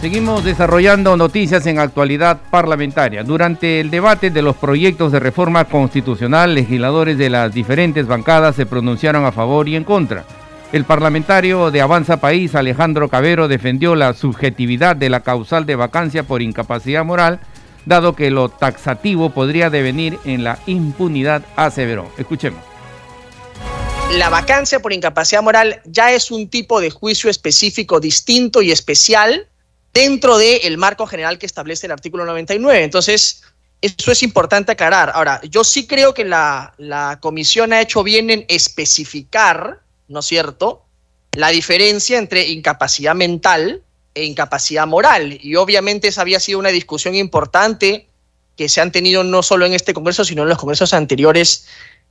Seguimos 0.02 0.44
desarrollando 0.44 1.16
noticias 1.16 1.66
en 1.68 1.80
actualidad 1.80 2.42
parlamentaria. 2.50 3.24
Durante 3.24 3.80
el 3.80 3.90
debate 3.90 4.32
de 4.32 4.42
los 4.42 4.58
proyectos 4.58 5.13
de 5.13 5.20
reforma 5.20 5.66
constitucional, 5.66 6.56
legisladores 6.56 7.18
de 7.18 7.30
las 7.30 7.54
diferentes 7.54 8.06
bancadas 8.06 8.56
se 8.56 8.66
pronunciaron 8.66 9.25
a 9.25 9.32
favor 9.32 9.70
y 9.70 9.78
en 9.78 9.86
contra. 9.86 10.25
El 10.74 10.84
parlamentario 10.86 11.72
de 11.72 11.82
Avanza 11.82 12.18
País, 12.18 12.56
Alejandro 12.56 13.08
Cabero, 13.08 13.48
defendió 13.48 13.96
la 13.96 14.13
subjetividad 14.13 14.96
de 14.96 15.10
la 15.10 15.22
causal 15.22 15.66
de 15.68 15.75
vacancia 15.75 16.24
por 16.24 16.42
incapacidad 16.42 17.06
moral 17.06 17.40
dado 17.86 18.16
que 18.16 18.32
lo 18.32 18.50
taxativo 18.50 19.30
podría 19.30 19.70
devenir 19.70 20.20
en 20.25 20.44
la 20.44 20.60
impunidad, 20.66 21.44
aseveró. 21.56 22.12
Escuchemos. 22.18 22.63
La 24.13 24.30
vacancia 24.30 24.80
por 24.80 24.94
incapacidad 24.94 25.42
moral 25.42 25.82
ya 25.86 26.12
es 26.12 26.30
un 26.30 26.48
tipo 26.50 26.80
de 26.80 26.92
juicio 26.92 27.30
específico, 27.30 28.00
distinto 28.00 28.62
y 28.62 28.72
especial 28.72 29.48
dentro 29.94 30.38
del 30.38 30.78
marco 30.78 31.08
general 31.08 31.40
que 31.40 31.46
establece 31.46 31.88
el 31.88 31.94
artículo 31.94 32.25
99. 32.25 32.84
Entonces, 32.84 33.44
eso 33.82 34.12
es 34.12 34.24
importante 34.24 34.72
aclarar. 34.72 35.12
Ahora, 35.13 35.42
yo 35.50 35.63
sí 35.63 35.88
creo 35.88 36.13
que 36.13 36.25
la, 36.25 36.74
la 36.78 37.20
comisión 37.22 37.74
ha 37.74 37.82
hecho 37.82 38.04
bien 38.04 38.30
en 38.30 38.46
especificar, 38.50 39.82
¿no 40.08 40.20
es 40.20 40.25
cierto?, 40.25 40.86
la 41.34 41.50
diferencia 41.50 42.20
entre 42.20 42.48
incapacidad 42.48 43.16
mental 43.16 43.82
e 44.15 44.24
incapacidad 44.25 44.88
moral. 44.88 45.38
Y 45.41 45.55
obviamente 45.55 46.08
esa 46.08 46.22
había 46.22 46.39
sido 46.39 46.60
una 46.60 46.70
discusión 46.70 47.15
importante 47.15 48.08
que 48.55 48.70
se 48.70 48.82
han 48.82 48.91
tenido 48.91 49.24
no 49.24 49.41
solo 49.43 49.65
en 49.65 49.74
este 49.74 49.93
Congreso, 49.93 50.24
sino 50.24 50.43
en 50.43 50.50
los 50.50 50.58
congresos 50.58 50.93
anteriores 50.93 51.65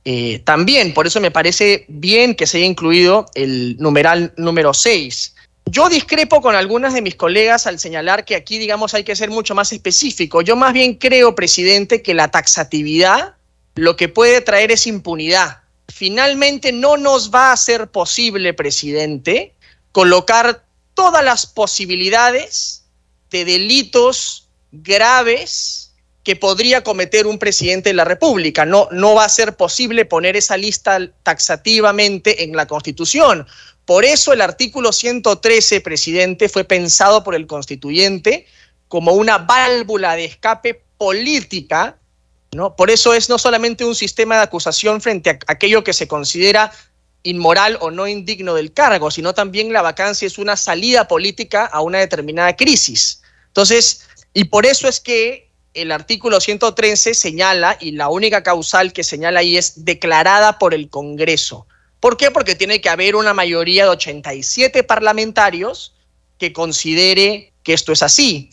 eh, 0.05 0.39
también. 0.43 0.93
Por 0.93 1.07
eso 1.07 1.21
me 1.21 1.31
parece 1.31 1.85
bien 1.87 2.35
que 2.35 2.47
se 2.47 2.57
haya 2.57 2.65
incluido 2.65 3.25
el 3.35 3.77
numeral 3.79 4.33
número 4.37 4.73
6. 4.73 5.35
Yo 5.65 5.87
discrepo 5.87 6.41
con 6.41 6.55
algunas 6.55 6.93
de 6.93 7.01
mis 7.01 7.15
colegas 7.15 7.67
al 7.67 7.79
señalar 7.79 8.25
que 8.25 8.35
aquí, 8.35 8.57
digamos, 8.57 8.93
hay 8.93 9.05
que 9.05 9.15
ser 9.15 9.29
mucho 9.29 9.55
más 9.55 9.71
específico. 9.71 10.41
Yo 10.41 10.57
más 10.57 10.73
bien 10.73 10.95
creo, 10.95 11.35
presidente, 11.35 12.01
que 12.01 12.13
la 12.13 12.29
taxatividad 12.29 13.35
lo 13.75 13.95
que 13.95 14.09
puede 14.09 14.41
traer 14.41 14.71
es 14.71 14.85
impunidad. 14.87 15.61
Finalmente 15.87 16.71
no 16.71 16.97
nos 16.97 17.31
va 17.31 17.51
a 17.51 17.57
ser 17.57 17.87
posible, 17.87 18.53
presidente, 18.53 19.53
colocar 19.91 20.63
todas 20.93 21.23
las 21.23 21.45
posibilidades 21.45 22.85
de 23.29 23.45
delitos 23.45 24.49
graves 24.71 25.93
que 26.23 26.35
podría 26.35 26.83
cometer 26.83 27.27
un 27.27 27.37
presidente 27.37 27.89
de 27.89 27.95
la 27.95 28.05
República. 28.05 28.65
No, 28.65 28.87
no 28.91 29.15
va 29.15 29.25
a 29.25 29.29
ser 29.29 29.55
posible 29.57 30.05
poner 30.05 30.37
esa 30.37 30.55
lista 30.55 30.99
taxativamente 31.23 32.43
en 32.43 32.55
la 32.55 32.65
Constitución. 32.65 33.45
Por 33.85 34.05
eso 34.05 34.31
el 34.31 34.41
artículo 34.41 34.93
113, 34.93 35.81
presidente, 35.81 36.47
fue 36.47 36.63
pensado 36.63 37.23
por 37.23 37.35
el 37.35 37.45
constituyente 37.47 38.45
como 38.87 39.13
una 39.13 39.39
válvula 39.39 40.15
de 40.15 40.25
escape 40.25 40.81
política, 40.97 41.97
¿no? 42.53 42.75
Por 42.75 42.89
eso 42.89 43.13
es 43.13 43.27
no 43.27 43.37
solamente 43.37 43.83
un 43.83 43.95
sistema 43.95 44.37
de 44.37 44.43
acusación 44.43 45.01
frente 45.01 45.31
a 45.31 45.39
aquello 45.47 45.83
que 45.83 45.91
se 45.91 46.07
considera 46.07 46.71
inmoral 47.23 47.77
o 47.81 47.89
no 47.89 48.07
indigno 48.07 48.53
del 48.53 48.73
cargo, 48.73 49.09
sino 49.09 49.33
también 49.33 49.73
la 49.73 49.81
vacancia 49.81 50.27
es 50.27 50.37
una 50.37 50.55
salida 50.57 51.07
política 51.07 51.65
a 51.65 51.81
una 51.81 51.99
determinada 51.99 52.55
crisis. 52.55 53.21
Entonces, 53.47 54.07
y 54.33 54.45
por 54.45 54.65
eso 54.65 54.87
es 54.87 54.99
que 54.99 55.49
el 55.73 55.91
artículo 55.91 56.39
113 56.39 57.13
señala, 57.13 57.77
y 57.79 57.91
la 57.91 58.09
única 58.09 58.43
causal 58.43 58.93
que 58.93 59.03
señala 59.03 59.39
ahí 59.39 59.57
es 59.57 59.85
declarada 59.85 60.59
por 60.59 60.73
el 60.73 60.89
Congreso. 60.89 61.65
¿Por 61.99 62.17
qué? 62.17 62.31
Porque 62.31 62.55
tiene 62.55 62.81
que 62.81 62.89
haber 62.89 63.15
una 63.15 63.33
mayoría 63.33 63.83
de 63.83 63.91
87 63.91 64.83
parlamentarios 64.83 65.95
que 66.37 66.51
considere 66.51 67.53
que 67.63 67.73
esto 67.73 67.93
es 67.93 68.03
así. 68.03 68.51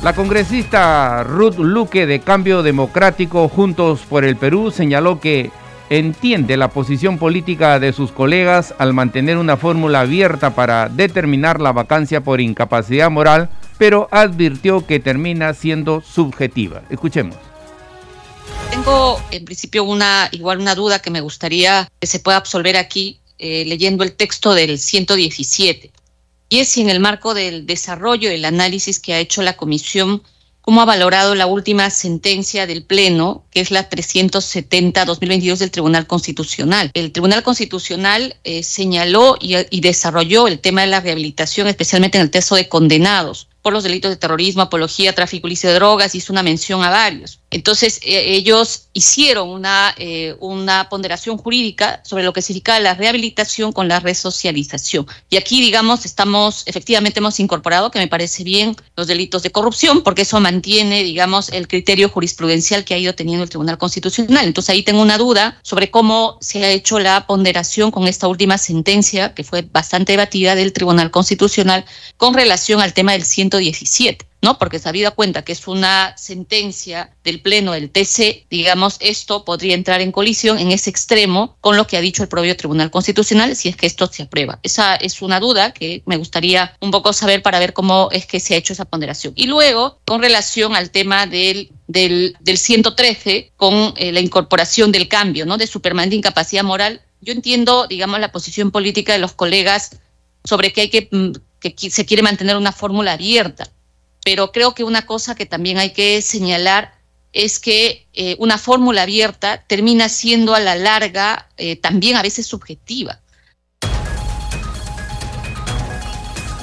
La 0.00 0.14
congresista 0.14 1.24
Ruth 1.24 1.56
Luque 1.58 2.06
de 2.06 2.20
Cambio 2.20 2.62
Democrático 2.62 3.48
Juntos 3.48 4.02
por 4.08 4.24
el 4.24 4.36
Perú 4.36 4.70
señaló 4.70 5.18
que 5.18 5.50
entiende 5.90 6.56
la 6.56 6.68
posición 6.68 7.18
política 7.18 7.80
de 7.80 7.92
sus 7.92 8.12
colegas 8.12 8.74
al 8.78 8.92
mantener 8.92 9.38
una 9.38 9.56
fórmula 9.56 10.00
abierta 10.02 10.54
para 10.54 10.88
determinar 10.88 11.60
la 11.60 11.72
vacancia 11.72 12.20
por 12.20 12.40
incapacidad 12.40 13.10
moral, 13.10 13.50
pero 13.76 14.06
advirtió 14.12 14.86
que 14.86 15.00
termina 15.00 15.52
siendo 15.52 16.00
subjetiva. 16.00 16.82
Escuchemos. 16.90 17.36
Tengo 18.70 19.20
en 19.32 19.44
principio 19.44 19.82
una 19.82 20.28
igual 20.30 20.60
una 20.60 20.76
duda 20.76 21.00
que 21.00 21.10
me 21.10 21.22
gustaría 21.22 21.90
que 21.98 22.06
se 22.06 22.20
pueda 22.20 22.36
absolver 22.36 22.76
aquí 22.76 23.18
eh, 23.40 23.64
leyendo 23.66 24.04
el 24.04 24.12
texto 24.12 24.54
del 24.54 24.78
117 24.78 25.90
y 26.48 26.60
es 26.60 26.76
en 26.76 26.90
el 26.90 27.00
marco 27.00 27.34
del 27.34 27.66
desarrollo 27.66 28.30
del 28.30 28.44
análisis 28.44 29.00
que 29.00 29.14
ha 29.14 29.18
hecho 29.18 29.42
la 29.42 29.56
comisión 29.56 30.22
cómo 30.68 30.82
ha 30.82 30.84
valorado 30.84 31.34
la 31.34 31.46
última 31.46 31.88
sentencia 31.88 32.66
del 32.66 32.82
Pleno, 32.82 33.46
que 33.50 33.60
es 33.60 33.70
la 33.70 33.88
370-2022 33.88 35.56
del 35.56 35.70
Tribunal 35.70 36.06
Constitucional. 36.06 36.90
El 36.92 37.10
Tribunal 37.10 37.42
Constitucional 37.42 38.36
eh, 38.44 38.62
señaló 38.62 39.38
y, 39.40 39.56
y, 39.70 39.80
desarrolló 39.80 40.46
el 40.46 40.60
tema 40.60 40.82
de 40.82 40.88
la 40.88 41.00
rehabilitación, 41.00 41.68
especialmente 41.68 42.18
en 42.18 42.24
el 42.24 42.30
texto 42.30 42.54
de 42.54 42.68
condenados 42.68 43.48
por 43.62 43.72
los 43.72 43.82
delitos 43.82 44.10
de 44.10 44.16
terrorismo, 44.16 44.60
apología, 44.60 45.14
tráfico 45.14 45.46
ilícito 45.46 45.68
de 45.68 45.74
drogas, 45.74 46.14
hizo 46.14 46.34
una 46.34 46.42
mención 46.42 46.82
a 46.84 46.90
varios. 46.90 47.40
Entonces, 47.50 48.00
eh, 48.02 48.34
ellos 48.34 48.88
hicieron 48.92 49.48
una, 49.48 49.94
eh, 49.96 50.36
una 50.40 50.88
ponderación 50.90 51.38
jurídica 51.38 52.02
sobre 52.04 52.22
lo 52.22 52.34
que 52.34 52.42
significa 52.42 52.78
la 52.78 52.94
rehabilitación 52.94 53.72
con 53.72 53.88
la 53.88 54.00
resocialización. 54.00 55.06
Y 55.30 55.36
aquí, 55.36 55.60
digamos, 55.62 56.04
estamos, 56.04 56.62
efectivamente 56.66 57.20
hemos 57.20 57.40
incorporado, 57.40 57.90
que 57.90 57.98
me 57.98 58.08
parece 58.08 58.44
bien, 58.44 58.76
los 58.96 59.06
delitos 59.06 59.42
de 59.42 59.50
corrupción, 59.50 60.02
porque 60.02 60.22
eso 60.22 60.38
mantiene, 60.40 61.02
digamos, 61.02 61.48
el 61.48 61.68
criterio 61.68 62.10
jurisprudencial 62.10 62.84
que 62.84 62.94
ha 62.94 62.98
ido 62.98 63.14
teniendo 63.14 63.44
el 63.44 63.48
Tribunal 63.48 63.78
Constitucional. 63.78 64.44
Entonces, 64.46 64.70
ahí 64.70 64.82
tengo 64.82 65.00
una 65.00 65.16
duda 65.16 65.58
sobre 65.62 65.90
cómo 65.90 66.36
se 66.42 66.64
ha 66.64 66.70
hecho 66.70 66.98
la 66.98 67.26
ponderación 67.26 67.90
con 67.90 68.06
esta 68.08 68.28
última 68.28 68.58
sentencia, 68.58 69.34
que 69.34 69.44
fue 69.44 69.62
bastante 69.62 70.12
debatida 70.12 70.54
del 70.54 70.74
Tribunal 70.74 71.10
Constitucional, 71.10 71.86
con 72.18 72.34
relación 72.34 72.82
al 72.82 72.92
tema 72.92 73.12
del 73.12 73.24
117. 73.24 74.27
¿No? 74.40 74.58
Porque 74.58 74.80
habido 74.84 75.14
cuenta 75.14 75.42
que 75.42 75.52
es 75.52 75.66
una 75.66 76.16
sentencia 76.16 77.10
del 77.24 77.40
Pleno 77.40 77.72
del 77.72 77.90
TC, 77.90 78.46
digamos, 78.48 78.96
esto 79.00 79.44
podría 79.44 79.74
entrar 79.74 80.00
en 80.00 80.12
colisión 80.12 80.58
en 80.58 80.70
ese 80.72 80.90
extremo 80.90 81.56
con 81.60 81.76
lo 81.76 81.86
que 81.86 81.96
ha 81.96 82.00
dicho 82.00 82.22
el 82.22 82.28
propio 82.28 82.56
Tribunal 82.56 82.90
Constitucional 82.90 83.56
si 83.56 83.68
es 83.68 83.76
que 83.76 83.86
esto 83.86 84.06
se 84.06 84.22
aprueba. 84.22 84.60
Esa 84.62 84.94
es 84.94 85.20
una 85.22 85.40
duda 85.40 85.72
que 85.72 86.02
me 86.06 86.16
gustaría 86.16 86.76
un 86.80 86.90
poco 86.90 87.12
saber 87.12 87.42
para 87.42 87.58
ver 87.58 87.72
cómo 87.72 88.08
es 88.12 88.26
que 88.26 88.40
se 88.40 88.54
ha 88.54 88.58
hecho 88.58 88.72
esa 88.72 88.84
ponderación. 88.84 89.32
Y 89.36 89.46
luego, 89.46 89.98
con 90.04 90.22
relación 90.22 90.74
al 90.74 90.90
tema 90.90 91.26
del 91.26 91.70
del, 91.88 92.36
del 92.40 92.58
113 92.58 93.52
con 93.56 93.94
eh, 93.96 94.12
la 94.12 94.20
incorporación 94.20 94.92
del 94.92 95.08
cambio, 95.08 95.46
¿no? 95.46 95.56
De 95.56 95.66
su 95.66 95.80
permanente 95.80 96.16
incapacidad 96.16 96.62
moral. 96.62 97.00
Yo 97.22 97.32
entiendo, 97.32 97.86
digamos, 97.88 98.20
la 98.20 98.30
posición 98.30 98.70
política 98.70 99.14
de 99.14 99.18
los 99.18 99.32
colegas 99.32 99.98
sobre 100.44 100.72
que 100.72 100.82
hay 100.82 100.90
que, 100.90 101.08
mm, 101.10 101.32
que 101.58 101.90
se 101.90 102.04
quiere 102.04 102.22
mantener 102.22 102.56
una 102.56 102.72
fórmula 102.72 103.12
abierta 103.12 103.70
pero 104.30 104.52
creo 104.52 104.74
que 104.74 104.84
una 104.84 105.06
cosa 105.06 105.34
que 105.34 105.46
también 105.46 105.78
hay 105.78 105.94
que 105.94 106.20
señalar 106.20 106.92
es 107.32 107.58
que 107.58 108.06
eh, 108.12 108.36
una 108.38 108.58
fórmula 108.58 109.04
abierta 109.04 109.64
termina 109.66 110.10
siendo 110.10 110.54
a 110.54 110.60
la 110.60 110.74
larga 110.74 111.48
eh, 111.56 111.76
también 111.76 112.14
a 112.14 112.22
veces 112.22 112.44
subjetiva. 112.44 113.20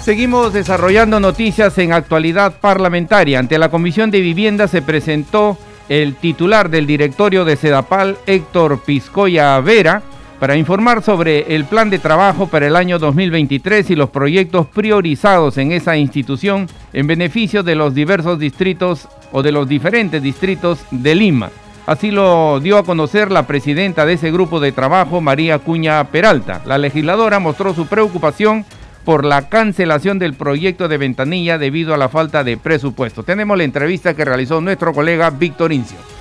Seguimos 0.04 0.54
desarrollando 0.54 1.20
noticias 1.20 1.76
en 1.80 1.92
actualidad 1.92 2.60
parlamentaria. 2.60 3.40
Ante 3.40 3.58
la 3.58 3.72
Comisión 3.72 4.12
de 4.12 4.22
Vivienda 4.22 4.68
se 4.68 4.84
presentó 4.84 5.58
el 5.90 6.14
titular 6.18 6.70
del 6.70 6.86
directorio 6.86 7.46
de 7.46 7.56
Sedapal, 7.56 8.20
Héctor 8.28 8.84
Piscoya 8.84 9.60
Vera, 9.62 10.04
para 10.40 10.58
informar 10.58 11.02
sobre 11.02 11.56
el 11.56 11.66
plan 11.66 11.90
de 11.90 12.00
trabajo 12.00 12.48
para 12.48 12.68
el 12.68 12.76
año 12.76 13.00
2023 13.00 13.90
y 13.90 13.96
los 13.96 14.10
proyectos 14.10 14.68
priorizados 14.68 15.58
en 15.58 15.72
esa 15.72 15.98
institución 15.98 16.68
en 16.94 17.08
beneficio 17.08 17.64
de 17.64 17.76
los 17.76 17.94
diversos 17.94 18.40
distritos 18.40 19.08
o 19.32 19.44
de 19.44 19.52
los 19.52 19.68
diferentes 19.68 20.22
distritos 20.22 20.80
de 20.92 21.16
Lima. 21.16 21.50
Así 21.86 22.10
lo 22.10 22.60
dio 22.60 22.78
a 22.78 22.84
conocer 22.84 23.32
la 23.32 23.46
presidenta 23.46 24.06
de 24.06 24.14
ese 24.14 24.32
grupo 24.32 24.60
de 24.60 24.72
trabajo, 24.72 25.22
María 25.22 25.60
Cuña 25.60 26.04
Peralta. 26.06 26.62
La 26.66 26.80
legisladora 26.80 27.40
mostró 27.40 27.76
su 27.76 27.86
preocupación 27.86 28.66
por 29.04 29.24
la 29.24 29.50
cancelación 29.50 30.18
del 30.18 30.34
proyecto 30.34 30.88
de 30.88 30.98
ventanilla 30.98 31.60
debido 31.60 31.94
a 31.94 31.98
la 31.98 32.10
falta 32.10 32.44
de 32.44 32.58
presupuesto. 32.58 33.22
Tenemos 33.24 33.56
la 33.56 33.64
entrevista 33.64 34.16
que 34.16 34.26
realizó 34.26 34.62
nuestro 34.62 34.94
colega 34.94 35.30
Víctor 35.30 35.72
Incio. 35.72 36.15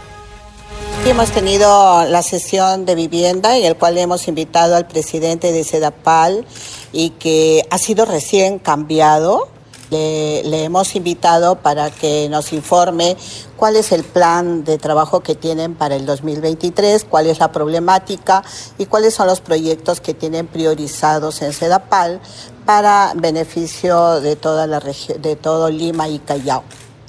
Hemos 1.07 1.33
tenido 1.33 2.05
la 2.07 2.23
sesión 2.23 2.87
de 2.87 2.95
vivienda 2.95 3.59
en 3.59 3.67
el 3.67 3.77
cual 3.77 3.99
hemos 3.99 4.27
invitado 4.27 4.75
al 4.75 4.87
presidente 4.87 5.53
de 5.53 5.63
Sedapal 5.63 6.47
y 6.95 7.11
que 7.11 7.63
ha 7.71 7.77
sido 7.77 8.07
recién 8.07 8.59
cambiado. 8.59 9.49
Le, 9.91 10.65
hemos 10.65 10.97
invitado 10.97 11.57
para 11.57 11.91
que 11.91 12.29
nos 12.31 12.55
informe 12.55 13.19
cuál 13.57 13.77
es 13.77 13.93
el 13.93 14.03
plan 14.03 14.65
de 14.65 14.79
trabajo 14.79 15.21
que 15.21 15.35
tienen 15.35 15.75
para 15.75 15.95
el 15.95 16.07
2023, 16.07 17.05
cuál 17.05 17.27
es 17.27 17.39
la 17.39 17.53
problemática 17.53 18.43
y 18.79 18.87
cuáles 18.87 19.13
son 19.13 19.27
los 19.27 19.43
proyectos 19.43 20.01
que 20.01 20.15
tienen 20.15 20.47
priorizados 20.47 21.43
en 21.43 21.53
Sedapal 21.53 22.19
para 22.65 23.13
beneficio 23.15 24.21
de 24.23 24.37
toda 24.37 24.67
la 24.67 24.81
de 24.81 25.37
todo 25.37 25.69
Lima 25.69 26.09
y 26.09 26.19
Callao. 26.19 26.65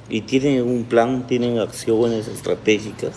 ¿Y 0.10 0.22
tienen 0.22 0.62
un 0.62 0.84
plan, 0.84 1.26
tienen 1.26 1.60
acciones 1.60 2.28
estratégicas? 2.28 3.14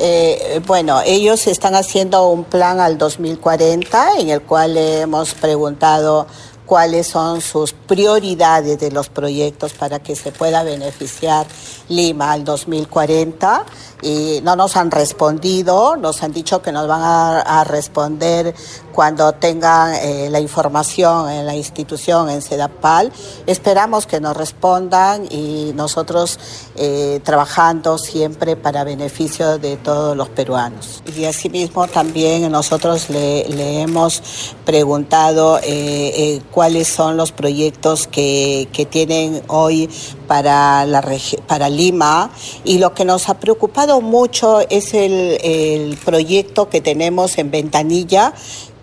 Eh, 0.00 0.60
bueno, 0.66 1.00
ellos 1.04 1.46
están 1.48 1.74
haciendo 1.74 2.28
un 2.28 2.44
plan 2.44 2.78
al 2.78 2.98
2040 2.98 4.18
en 4.18 4.30
el 4.30 4.42
cual 4.42 4.76
hemos 4.76 5.34
preguntado 5.34 6.26
cuáles 6.68 7.06
son 7.06 7.40
sus 7.40 7.72
prioridades 7.72 8.78
de 8.78 8.90
los 8.90 9.08
proyectos 9.08 9.72
para 9.72 10.00
que 10.00 10.14
se 10.14 10.32
pueda 10.32 10.62
beneficiar 10.62 11.46
Lima 11.88 12.32
al 12.32 12.44
2040 12.44 13.64
y 14.02 14.40
no 14.42 14.54
nos 14.54 14.76
han 14.76 14.90
respondido, 14.90 15.96
nos 15.96 16.22
han 16.22 16.32
dicho 16.32 16.60
que 16.62 16.70
nos 16.70 16.86
van 16.86 17.00
a, 17.02 17.64
responder 17.64 18.54
cuando 18.92 19.32
tengan 19.32 19.94
eh, 19.94 20.28
la 20.30 20.40
información 20.40 21.30
en 21.30 21.46
la 21.46 21.56
institución, 21.56 22.28
en 22.30 22.42
Sedapal. 22.42 23.12
Esperamos 23.46 24.06
que 24.06 24.20
nos 24.20 24.36
respondan 24.36 25.26
y 25.30 25.72
nosotros 25.74 26.38
eh, 26.76 27.20
trabajando 27.24 27.98
siempre 27.98 28.56
para 28.56 28.84
beneficio 28.84 29.58
de 29.58 29.76
todos 29.76 30.16
los 30.16 30.28
peruanos. 30.28 31.02
Y 31.16 31.24
asimismo 31.24 31.88
también 31.88 32.50
nosotros 32.50 33.10
le, 33.10 33.80
hemos 33.82 34.54
preguntado 34.64 35.58
eh, 35.62 36.40
cuáles 36.58 36.88
son 36.88 37.16
los 37.16 37.30
proyectos 37.30 38.08
que, 38.08 38.66
que 38.72 38.84
tienen 38.84 39.42
hoy 39.46 39.88
para, 40.26 40.84
la 40.86 41.04
para 41.46 41.68
Lima. 41.68 42.32
Y 42.64 42.78
lo 42.78 42.94
que 42.94 43.04
nos 43.04 43.28
ha 43.28 43.38
preocupado 43.38 44.00
mucho 44.00 44.58
es 44.68 44.92
el, 44.92 45.38
el 45.44 45.96
proyecto 46.04 46.68
que 46.68 46.80
tenemos 46.80 47.38
en 47.38 47.52
Ventanilla 47.52 48.34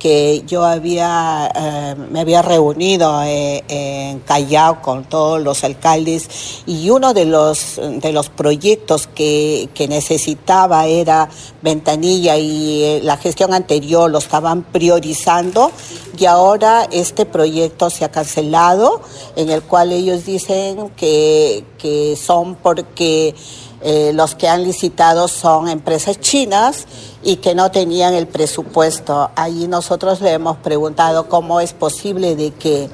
que 0.06 0.44
yo 0.46 0.64
había, 0.64 1.52
eh, 1.56 1.96
me 2.12 2.20
había 2.20 2.44
reunido 2.44 3.24
eh, 3.24 3.64
en 3.68 4.20
Callao 4.20 4.80
con 4.84 5.06
todos 5.06 5.42
los 5.42 5.64
alcaldes 5.64 6.62
y 6.68 6.92
uno 6.92 7.16
de 7.16 7.26
los, 7.26 7.82
de 7.82 8.12
los 8.12 8.30
proyectos 8.30 9.08
que, 9.08 9.68
que 9.74 9.88
necesitaba 9.88 10.86
era 10.86 11.28
ventanilla 11.64 12.38
y 12.38 12.84
eh, 12.84 13.00
la 13.02 13.18
gestión 13.18 13.52
anterior 13.52 14.12
lo 14.12 14.20
estaban 14.20 14.62
priorizando 14.62 15.72
y 16.16 16.26
ahora 16.26 16.88
este 16.92 17.26
proyecto 17.26 17.90
se 17.90 18.06
ha 18.06 18.12
cancelado 18.12 19.02
en 19.36 19.50
el 19.50 19.64
cual 19.64 19.92
ellos 19.92 20.24
dicen 20.24 20.92
que, 20.92 21.64
que 21.80 22.16
son 22.16 22.54
porque 22.54 23.34
eh, 23.82 24.12
los 24.14 24.36
que 24.36 24.48
han 24.48 24.64
licitado 24.64 25.28
son 25.28 25.68
empresas 25.68 26.20
chinas 26.20 26.86
y 27.24 27.38
que 27.38 27.56
no 27.56 27.72
tenían 27.72 28.14
el 28.14 28.28
presupuesto. 28.28 29.30
Ahí 29.36 29.68
nosotros 29.68 30.22
le 30.22 30.32
hemos 30.32 30.58
preguntado 30.58 31.28
cómo 31.30 31.60
es 31.60 31.74
posible 31.74 32.36
de 32.36 32.52
que 32.52 32.90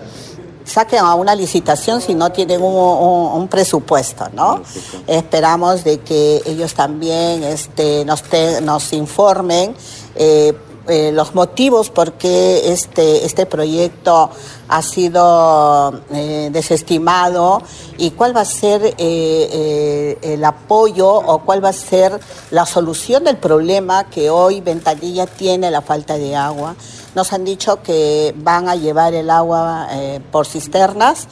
saquen 0.65 0.99
a 0.99 1.15
una 1.15 1.35
licitación 1.35 2.01
si 2.01 2.13
no 2.13 2.31
tienen 2.31 2.61
un, 2.61 3.47
presupuesto, 3.47 4.29
¿no? 4.33 4.61
Esperamos 5.07 5.83
de 5.83 5.99
que 5.99 6.41
ellos 6.45 6.73
también 6.73 7.43
este, 7.43 8.05
nos, 8.05 8.23
nos 8.61 8.93
informen 8.93 9.75
eh, 10.15 10.53
eh, 10.87 11.11
los 11.11 11.35
motivos 11.35 11.91
por 11.91 12.13
qué 12.13 12.73
este, 12.73 13.23
este 13.23 13.45
proyecto 13.45 14.31
ha 14.67 14.81
sido 14.81 16.01
eh, 16.11 16.49
desestimado 16.51 17.61
y 17.99 18.11
cuál 18.11 18.35
va 18.35 18.41
a 18.41 18.45
ser 18.45 18.95
eh, 18.97 20.17
el 20.23 20.43
apoyo 20.43 21.07
o 21.07 21.39
cuál 21.43 21.63
va 21.63 21.69
a 21.69 21.73
ser 21.73 22.19
la 22.49 22.65
solución 22.65 23.23
del 23.25 23.37
problema 23.37 24.09
que 24.09 24.31
hoy 24.31 24.61
Ventanilla 24.61 25.27
tiene, 25.27 25.69
la 25.69 25.83
falta 25.83 26.17
de 26.17 26.35
agua. 26.35 26.75
Nos 27.13 27.31
han 27.31 27.45
dicho 27.45 27.83
que 27.83 28.33
van 28.37 28.67
a 28.67 28.75
llevar 28.75 29.13
el 29.13 29.29
agua 29.29 29.87
por 30.31 30.47
cisternas. 30.47 31.27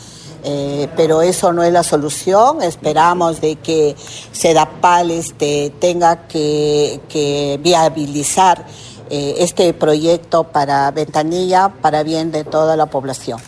pero 0.96 1.22
eso 1.22 1.52
no 1.54 1.64
es 1.64 1.74
la 1.74 1.84
solución. 1.84 2.62
Esperamos 2.62 3.42
de 3.42 3.56
que 3.56 3.96
Sedapal 4.32 5.12
este, 5.12 5.74
tenga 5.80 6.28
que, 6.28 7.02
que 7.10 7.60
viabilizar 7.62 8.66
eh, 9.10 9.36
este 9.40 9.74
proyecto 9.74 10.44
para 10.44 10.92
Ventanilla 10.92 11.70
para 11.82 12.04
bien 12.04 12.32
de 12.32 12.44
toda 12.44 12.76
la 12.76 12.86
población. 12.88 13.40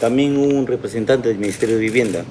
También 0.00 0.36
un 0.36 0.66
representante 0.66 1.28
del 1.28 1.38
Ministerio 1.38 1.76
de 1.76 1.82
Vivienda. 1.82 2.24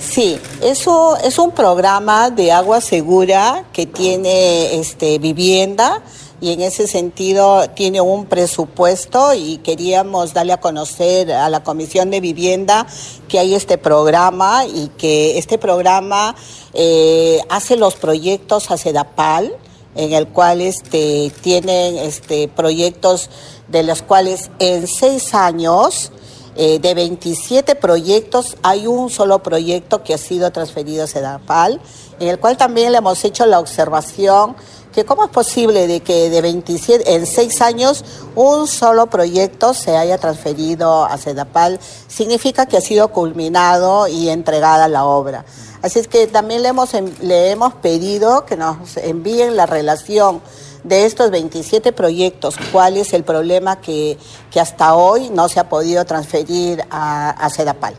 Sí, 0.00 0.38
eso 0.62 1.16
es 1.18 1.38
un 1.38 1.52
programa 1.52 2.30
de 2.30 2.52
agua 2.52 2.80
segura 2.80 3.64
que 3.72 3.86
tiene 3.86 4.80
este, 4.80 5.18
vivienda 5.18 6.02
y 6.40 6.52
en 6.52 6.62
ese 6.62 6.86
sentido 6.86 7.68
tiene 7.70 8.00
un 8.00 8.24
presupuesto 8.24 9.34
y 9.34 9.58
queríamos 9.58 10.32
darle 10.32 10.54
a 10.54 10.60
conocer 10.60 11.30
a 11.30 11.50
la 11.50 11.62
Comisión 11.62 12.10
de 12.10 12.20
Vivienda 12.20 12.86
que 13.28 13.38
hay 13.38 13.54
este 13.54 13.76
programa 13.76 14.64
y 14.64 14.88
que 14.96 15.38
este 15.38 15.58
programa 15.58 16.34
eh, 16.72 17.40
hace 17.50 17.76
los 17.76 17.94
proyectos 17.96 18.70
a 18.70 18.78
CEDAPAL 18.78 19.52
en 19.94 20.12
el 20.12 20.28
cual 20.28 20.60
este, 20.60 21.32
tienen 21.40 21.98
este, 21.98 22.48
proyectos 22.48 23.30
de 23.68 23.82
los 23.82 24.02
cuales 24.02 24.50
en 24.58 24.86
seis 24.86 25.34
años, 25.34 26.12
eh, 26.56 26.78
de 26.78 26.94
27 26.94 27.74
proyectos, 27.76 28.56
hay 28.62 28.86
un 28.86 29.10
solo 29.10 29.42
proyecto 29.42 30.02
que 30.02 30.14
ha 30.14 30.18
sido 30.18 30.50
transferido 30.50 31.04
a 31.04 31.06
CEDAPAL, 31.06 31.80
en 32.18 32.28
el 32.28 32.38
cual 32.38 32.56
también 32.56 32.92
le 32.92 32.98
hemos 32.98 33.24
hecho 33.24 33.46
la 33.46 33.60
observación 33.60 34.56
que 34.92 35.04
cómo 35.04 35.24
es 35.24 35.30
posible 35.30 35.86
de 35.86 36.00
que 36.00 36.30
de 36.30 36.40
27, 36.40 37.14
en 37.14 37.26
seis 37.26 37.60
años 37.60 38.04
un 38.34 38.66
solo 38.66 39.06
proyecto 39.06 39.74
se 39.74 39.96
haya 39.96 40.18
transferido 40.18 41.04
a 41.04 41.16
CEDAPAL, 41.16 41.78
significa 42.08 42.66
que 42.66 42.76
ha 42.76 42.80
sido 42.80 43.08
culminado 43.08 44.08
y 44.08 44.28
entregada 44.28 44.88
la 44.88 45.04
obra. 45.04 45.44
Así 45.82 45.98
es 45.98 46.08
que 46.08 46.26
también 46.26 46.62
le 46.62 46.68
hemos, 46.68 46.90
le 47.20 47.50
hemos 47.50 47.74
pedido 47.74 48.44
que 48.44 48.56
nos 48.56 48.96
envíen 48.96 49.56
la 49.56 49.66
relación 49.66 50.42
de 50.84 51.04
estos 51.04 51.30
27 51.30 51.92
proyectos, 51.92 52.56
cuál 52.72 52.96
es 52.96 53.12
el 53.12 53.24
problema 53.24 53.80
que, 53.80 54.18
hasta 54.60 54.94
hoy 54.94 55.30
no 55.30 55.48
se 55.48 55.60
ha 55.60 55.68
podido 55.68 56.04
transferir 56.04 56.82
a, 56.90 57.30
a 57.30 57.50
CEDAPAL. 57.50 57.94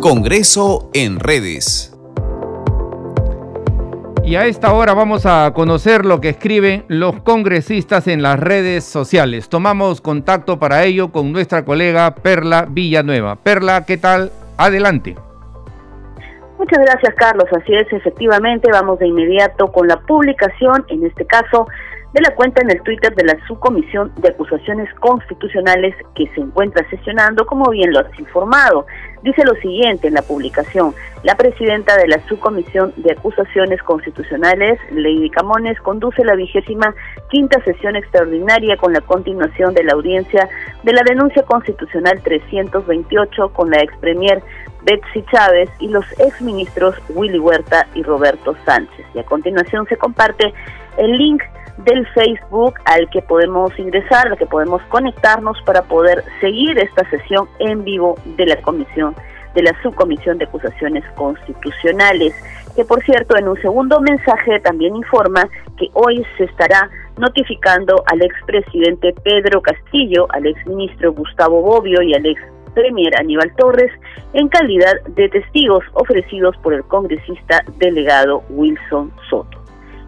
Congreso 0.00 0.90
en 0.92 1.18
redes. 1.18 1.92
Y 4.26 4.34
a 4.34 4.46
esta 4.46 4.72
hora 4.72 4.92
vamos 4.92 5.24
a 5.24 5.52
conocer 5.54 6.04
lo 6.04 6.20
que 6.20 6.30
escriben 6.30 6.84
los 6.88 7.20
congresistas 7.22 8.08
en 8.08 8.22
las 8.22 8.40
redes 8.40 8.84
sociales. 8.84 9.48
Tomamos 9.48 10.00
contacto 10.00 10.58
para 10.58 10.82
ello 10.84 11.12
con 11.12 11.30
nuestra 11.32 11.64
colega 11.64 12.12
Perla 12.16 12.66
Villanueva. 12.68 13.36
Perla, 13.36 13.84
¿qué 13.84 13.96
tal? 13.98 14.32
Adelante. 14.56 15.14
Muchas 16.58 16.78
gracias, 16.78 17.14
Carlos. 17.16 17.46
Así 17.52 17.74
es, 17.74 17.92
efectivamente, 17.92 18.70
vamos 18.72 18.98
de 18.98 19.06
inmediato 19.06 19.70
con 19.70 19.88
la 19.88 19.98
publicación, 20.00 20.84
en 20.88 21.04
este 21.04 21.26
caso, 21.26 21.66
de 22.12 22.22
la 22.22 22.34
cuenta 22.34 22.62
en 22.62 22.70
el 22.70 22.80
Twitter 22.80 23.14
de 23.14 23.24
la 23.24 23.36
Subcomisión 23.46 24.10
de 24.16 24.30
Acusaciones 24.30 24.88
Constitucionales 25.00 25.94
que 26.14 26.26
se 26.34 26.40
encuentra 26.40 26.88
sesionando, 26.88 27.44
como 27.44 27.68
bien 27.70 27.92
lo 27.92 28.00
has 28.00 28.18
informado. 28.18 28.86
Dice 29.22 29.44
lo 29.44 29.54
siguiente 29.56 30.08
en 30.08 30.14
la 30.14 30.22
publicación. 30.22 30.94
La 31.24 31.36
presidenta 31.36 31.94
de 31.96 32.08
la 32.08 32.18
Subcomisión 32.26 32.94
de 32.96 33.12
Acusaciones 33.12 33.82
Constitucionales, 33.82 34.78
Lady 34.92 35.28
Camones, 35.28 35.78
conduce 35.80 36.24
la 36.24 36.36
vigésima 36.36 36.94
quinta 37.28 37.62
sesión 37.64 37.96
extraordinaria 37.96 38.78
con 38.78 38.94
la 38.94 39.02
continuación 39.02 39.74
de 39.74 39.84
la 39.84 39.92
audiencia 39.92 40.48
de 40.84 40.92
la 40.94 41.02
denuncia 41.02 41.42
constitucional 41.42 42.22
328 42.22 43.48
con 43.50 43.70
la 43.70 43.82
ex 43.82 43.94
premier 43.98 44.42
Betsy 44.86 45.24
Chávez 45.32 45.68
y 45.80 45.88
los 45.88 46.04
exministros 46.18 46.94
Willy 47.10 47.40
Huerta 47.40 47.86
y 47.94 48.02
Roberto 48.04 48.56
Sánchez. 48.64 49.04
Y 49.14 49.18
a 49.18 49.24
continuación 49.24 49.84
se 49.88 49.96
comparte 49.96 50.54
el 50.96 51.10
link 51.18 51.42
del 51.78 52.06
Facebook 52.14 52.74
al 52.84 53.10
que 53.10 53.20
podemos 53.20 53.76
ingresar, 53.78 54.28
al 54.28 54.38
que 54.38 54.46
podemos 54.46 54.80
conectarnos 54.84 55.60
para 55.66 55.82
poder 55.82 56.24
seguir 56.40 56.78
esta 56.78 57.08
sesión 57.10 57.48
en 57.58 57.84
vivo 57.84 58.14
de 58.36 58.46
la 58.46 58.56
comisión 58.62 59.14
de 59.54 59.62
la 59.62 59.82
subcomisión 59.82 60.36
de 60.38 60.44
acusaciones 60.44 61.02
constitucionales, 61.16 62.34
que 62.76 62.84
por 62.84 63.02
cierto 63.04 63.36
en 63.38 63.48
un 63.48 63.60
segundo 63.62 64.00
mensaje 64.00 64.60
también 64.60 64.94
informa 64.94 65.48
que 65.78 65.88
hoy 65.94 66.24
se 66.36 66.44
estará 66.44 66.90
notificando 67.16 68.04
al 68.06 68.22
expresidente 68.22 69.14
Pedro 69.24 69.62
Castillo, 69.62 70.26
al 70.30 70.46
exministro 70.46 71.14
Gustavo 71.14 71.62
Bobbio 71.62 72.02
y 72.02 72.14
al 72.14 72.26
ex 72.26 72.38
premier 72.76 73.18
Aníbal 73.18 73.54
Torres 73.56 73.90
en 74.34 74.48
calidad 74.48 75.00
de 75.08 75.30
testigos 75.30 75.82
ofrecidos 75.94 76.54
por 76.58 76.74
el 76.74 76.84
congresista 76.84 77.64
delegado 77.78 78.42
Wilson 78.50 79.10
Soto. 79.30 79.58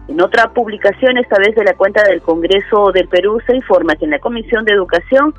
En 0.07 0.21
otra 0.21 0.53
publicación, 0.53 1.17
esta 1.17 1.37
vez 1.39 1.55
de 1.55 1.63
la 1.63 1.73
cuenta 1.73 2.03
del 2.03 2.21
Congreso 2.21 2.91
del 2.93 3.07
Perú, 3.07 3.39
se 3.47 3.55
informa 3.55 3.95
que 3.95 4.05
en 4.05 4.11
la 4.11 4.19
Comisión 4.19 4.65
de 4.65 4.73
Educación 4.73 5.33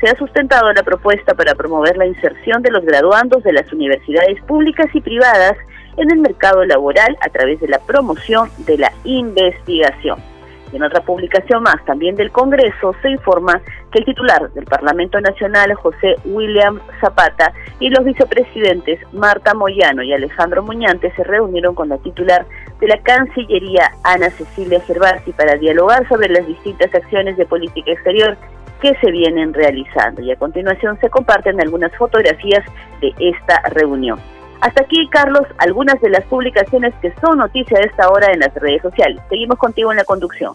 se 0.00 0.10
ha 0.10 0.16
sustentado 0.16 0.70
la 0.74 0.82
propuesta 0.82 1.34
para 1.34 1.54
promover 1.54 1.96
la 1.96 2.06
inserción 2.06 2.62
de 2.62 2.70
los 2.70 2.84
graduandos 2.84 3.42
de 3.42 3.54
las 3.54 3.72
universidades 3.72 4.38
públicas 4.42 4.86
y 4.92 5.00
privadas 5.00 5.56
en 5.96 6.10
el 6.10 6.18
mercado 6.18 6.62
laboral 6.66 7.16
a 7.22 7.30
través 7.30 7.58
de 7.60 7.68
la 7.68 7.78
promoción 7.78 8.50
de 8.66 8.76
la 8.76 8.92
investigación. 9.04 10.18
En 10.72 10.82
otra 10.82 11.00
publicación 11.00 11.62
más, 11.62 11.82
también 11.86 12.16
del 12.16 12.30
Congreso, 12.30 12.94
se 13.00 13.10
informa 13.10 13.62
el 13.96 14.04
titular 14.04 14.50
del 14.52 14.64
Parlamento 14.64 15.20
Nacional, 15.20 15.74
José 15.74 16.16
William 16.24 16.80
Zapata, 17.00 17.52
y 17.80 17.90
los 17.90 18.04
vicepresidentes 18.04 19.00
Marta 19.12 19.54
Moyano 19.54 20.02
y 20.02 20.12
Alejandro 20.12 20.62
Muñante 20.62 21.12
se 21.16 21.24
reunieron 21.24 21.74
con 21.74 21.88
la 21.88 21.98
titular 21.98 22.46
de 22.80 22.88
la 22.88 22.98
Cancillería, 23.02 23.92
Ana 24.04 24.30
Cecilia 24.30 24.80
Gervasi, 24.80 25.32
para 25.32 25.56
dialogar 25.56 26.06
sobre 26.08 26.28
las 26.28 26.46
distintas 26.46 26.94
acciones 26.94 27.36
de 27.36 27.46
política 27.46 27.92
exterior 27.92 28.36
que 28.80 28.94
se 29.00 29.10
vienen 29.10 29.54
realizando. 29.54 30.22
Y 30.22 30.30
a 30.30 30.36
continuación 30.36 30.98
se 31.00 31.08
comparten 31.08 31.60
algunas 31.60 31.94
fotografías 31.96 32.64
de 33.00 33.14
esta 33.18 33.60
reunión. 33.70 34.18
Hasta 34.60 34.82
aquí, 34.82 35.08
Carlos, 35.10 35.44
algunas 35.58 36.00
de 36.00 36.10
las 36.10 36.24
publicaciones 36.24 36.94
que 37.00 37.12
son 37.20 37.38
noticia 37.38 37.78
de 37.78 37.86
esta 37.86 38.08
hora 38.08 38.32
en 38.32 38.40
las 38.40 38.54
redes 38.54 38.82
sociales. 38.82 39.20
Seguimos 39.28 39.58
contigo 39.58 39.90
en 39.90 39.98
la 39.98 40.04
conducción. 40.04 40.54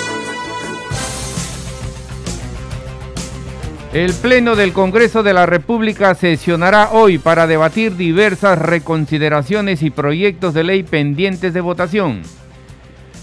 El 3.93 4.13
Pleno 4.13 4.55
del 4.55 4.71
Congreso 4.71 5.21
de 5.21 5.33
la 5.33 5.45
República 5.45 6.15
sesionará 6.15 6.91
hoy 6.91 7.17
para 7.17 7.45
debatir 7.45 7.97
diversas 7.97 8.57
reconsideraciones 8.57 9.83
y 9.83 9.89
proyectos 9.89 10.53
de 10.53 10.63
ley 10.63 10.83
pendientes 10.83 11.53
de 11.53 11.61
votación 11.61 12.21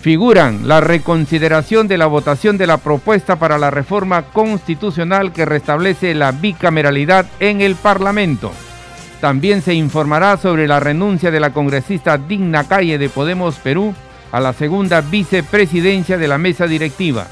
figuran 0.01 0.69
la 0.69 0.81
reconsideración 0.81 1.89
de 1.89 1.99
la 1.99 2.07
votación 2.07 2.57
de 2.57 2.67
la 2.67 2.79
propuesta 2.79 3.37
para 3.37 3.59
la 3.59 3.71
reforma 3.71 4.23
constitucional 4.23 5.33
que 5.33 5.45
restablece 5.45 6.15
la 6.15 6.33
bicameralidad 6.33 7.27
en 7.41 7.61
el 7.61 7.75
Parlamento. 7.75 8.53
También 9.21 9.61
se 9.63 9.75
informará 9.75 10.37
sobre 10.37 10.69
la 10.69 10.79
renuncia 10.79 11.31
de 11.31 11.41
la 11.41 11.51
congresista 11.51 12.17
Digna 12.17 12.65
Calle 12.69 12.99
de 12.99 13.09
Podemos 13.09 13.57
Perú 13.57 13.95
a 14.31 14.41
la 14.41 14.53
segunda 14.53 15.01
vicepresidencia 15.01 16.17
de 16.17 16.29
la 16.29 16.39
mesa 16.39 16.67
directiva. 16.67 17.27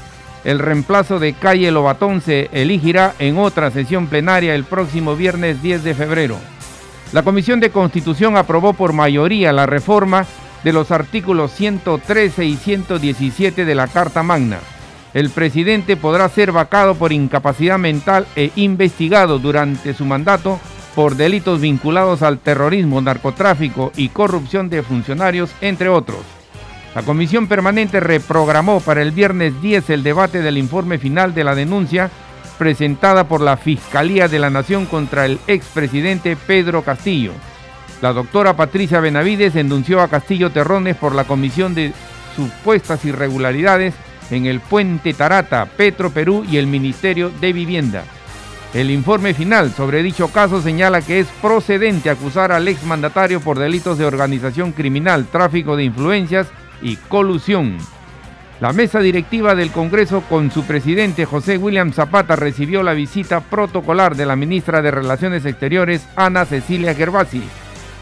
El 0.47 0.59
reemplazo 0.59 1.19
de 1.19 1.33
Calle 1.33 1.69
Lobatón 1.71 2.21
se 2.21 2.49
elegirá 2.53 3.13
en 3.19 3.37
otra 3.37 3.69
sesión 3.69 4.07
plenaria 4.07 4.55
el 4.55 4.63
próximo 4.63 5.13
viernes 5.17 5.61
10 5.61 5.83
de 5.83 5.93
febrero. 5.93 6.37
La 7.11 7.23
Comisión 7.23 7.59
de 7.59 7.69
Constitución 7.69 8.37
aprobó 8.37 8.71
por 8.71 8.93
mayoría 8.93 9.51
la 9.51 9.65
reforma 9.65 10.25
de 10.63 10.71
los 10.71 10.91
artículos 10.91 11.51
113 11.51 12.45
y 12.45 12.55
117 12.55 13.65
de 13.65 13.75
la 13.75 13.87
Carta 13.87 14.23
Magna. 14.23 14.59
El 15.13 15.31
presidente 15.31 15.97
podrá 15.97 16.29
ser 16.29 16.53
vacado 16.53 16.95
por 16.95 17.11
incapacidad 17.11 17.77
mental 17.77 18.25
e 18.37 18.51
investigado 18.55 19.39
durante 19.39 19.93
su 19.93 20.05
mandato 20.05 20.61
por 20.95 21.17
delitos 21.17 21.59
vinculados 21.59 22.21
al 22.21 22.39
terrorismo, 22.39 23.01
narcotráfico 23.01 23.91
y 23.97 24.07
corrupción 24.07 24.69
de 24.69 24.81
funcionarios, 24.81 25.51
entre 25.59 25.89
otros. 25.89 26.36
La 26.97 27.03
comisión 27.03 27.45
permanente 27.45 27.99
reprogramó 27.99 28.79
para 28.79 29.03
el 29.03 29.11
viernes 29.11 29.61
10 29.61 29.91
el 29.91 30.01
debate 30.01 30.41
del 30.41 30.57
informe 30.57 30.97
final 30.97 31.35
de 31.35 31.43
la 31.43 31.53
denuncia 31.53 32.09
presentada 32.57 33.25
por 33.25 33.39
la 33.39 33.55
Fiscalía 33.55 34.27
de 34.27 34.39
la 34.39 34.49
Nación 34.49 34.87
contra 34.87 35.27
el 35.27 35.37
expresidente 35.45 36.35
Pedro 36.35 36.81
Castillo. 36.81 37.33
La 38.01 38.13
doctora 38.13 38.55
Patricia 38.55 38.99
Benavides 38.99 39.53
denunció 39.53 40.01
a 40.01 40.07
Castillo 40.07 40.49
Terrones 40.49 40.95
por 40.95 41.13
la 41.13 41.25
comisión 41.25 41.75
de 41.75 41.93
supuestas 42.35 43.05
irregularidades 43.05 43.93
en 44.31 44.47
el 44.47 44.59
puente 44.59 45.13
Tarata, 45.13 45.65
Petro 45.65 46.09
Perú 46.09 46.47
y 46.49 46.57
el 46.57 46.65
Ministerio 46.65 47.29
de 47.29 47.53
Vivienda. 47.53 48.05
El 48.73 48.89
informe 48.89 49.35
final 49.35 49.71
sobre 49.71 50.01
dicho 50.01 50.29
caso 50.29 50.63
señala 50.63 51.03
que 51.03 51.19
es 51.19 51.27
procedente 51.43 52.09
acusar 52.09 52.51
al 52.51 52.67
exmandatario 52.67 53.39
por 53.39 53.59
delitos 53.59 53.99
de 53.99 54.05
organización 54.05 54.71
criminal, 54.71 55.27
tráfico 55.27 55.75
de 55.75 55.83
influencias 55.83 56.47
y 56.81 56.95
colusión. 56.95 57.77
La 58.59 58.73
mesa 58.73 58.99
directiva 58.99 59.53
del 59.53 59.71
Congreso 59.71 60.21
con 60.21 60.51
su 60.51 60.63
presidente 60.63 61.25
José 61.25 61.57
William 61.57 61.93
Zapata 61.93 62.35
recibió 62.35 62.81
la 62.83 62.93
visita 62.93 63.39
protocolar 63.41 64.15
de 64.15 64.25
la 64.25 64.35
ministra 64.35 64.81
de 64.81 64.91
Relaciones 64.91 65.45
Exteriores 65.45 66.07
Ana 66.15 66.45
Cecilia 66.45 66.95
Gervasi 66.95 67.43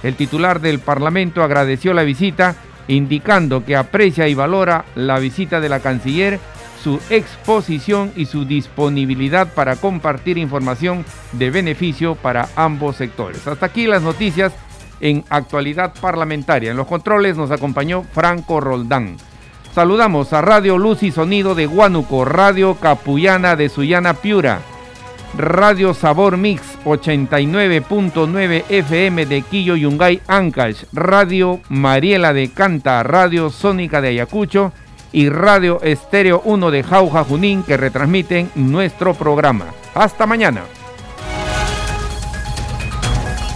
el 0.05 0.15
titular 0.15 0.61
del 0.61 0.77
Parlamento 0.77 1.41
agradeció 1.41 1.91
la 1.95 2.03
visita, 2.03 2.55
indicando 2.87 3.65
que 3.65 3.75
aprecia 3.75 4.27
y 4.27 4.35
valora 4.35 4.85
la 4.93 5.17
visita 5.17 5.59
de 5.59 5.67
la 5.67 5.79
canciller, 5.79 6.39
su 6.83 6.99
exposición 7.09 8.11
y 8.15 8.27
su 8.27 8.45
disponibilidad 8.45 9.51
para 9.51 9.77
compartir 9.77 10.37
información 10.37 11.03
de 11.31 11.49
beneficio 11.49 12.13
para 12.13 12.49
ambos 12.55 12.97
sectores. 12.97 13.47
Hasta 13.47 13.65
aquí 13.65 13.87
las 13.87 14.03
noticias 14.03 14.53
en 14.99 15.23
actualidad 15.29 15.93
parlamentaria. 15.99 16.71
En 16.71 16.77
los 16.77 16.87
controles 16.87 17.37
nos 17.37 17.51
acompañó 17.51 18.03
Franco 18.03 18.59
Roldán. 18.59 19.17
Saludamos 19.73 20.31
a 20.31 20.41
Radio 20.41 20.77
Luz 20.77 21.03
y 21.03 21.11
Sonido 21.11 21.53
de 21.53 21.67
Huánuco, 21.67 22.23
Radio 22.23 22.75
Capullana 22.75 23.57
de 23.57 23.67
Sullana 23.67 24.13
Piura, 24.13 24.61
Radio 25.37 25.93
Sabor 25.93 26.37
Mix 26.37 26.61
89.9 26.85 28.63
FM 28.69 29.25
de 29.25 29.41
Quillo 29.41 29.75
Yungay 29.75 30.21
Ancash, 30.27 30.85
Radio 30.93 31.59
Mariela 31.67 32.31
de 32.31 32.49
Canta, 32.51 33.03
Radio 33.03 33.49
Sónica 33.49 33.99
de 33.99 34.09
Ayacucho 34.09 34.71
y 35.11 35.27
Radio 35.27 35.81
Estéreo 35.81 36.41
1 36.45 36.71
de 36.71 36.83
Jauja 36.83 37.25
Junín 37.25 37.63
que 37.63 37.75
retransmiten 37.75 38.49
nuestro 38.55 39.13
programa. 39.13 39.65
Hasta 39.93 40.25
mañana. 40.25 40.61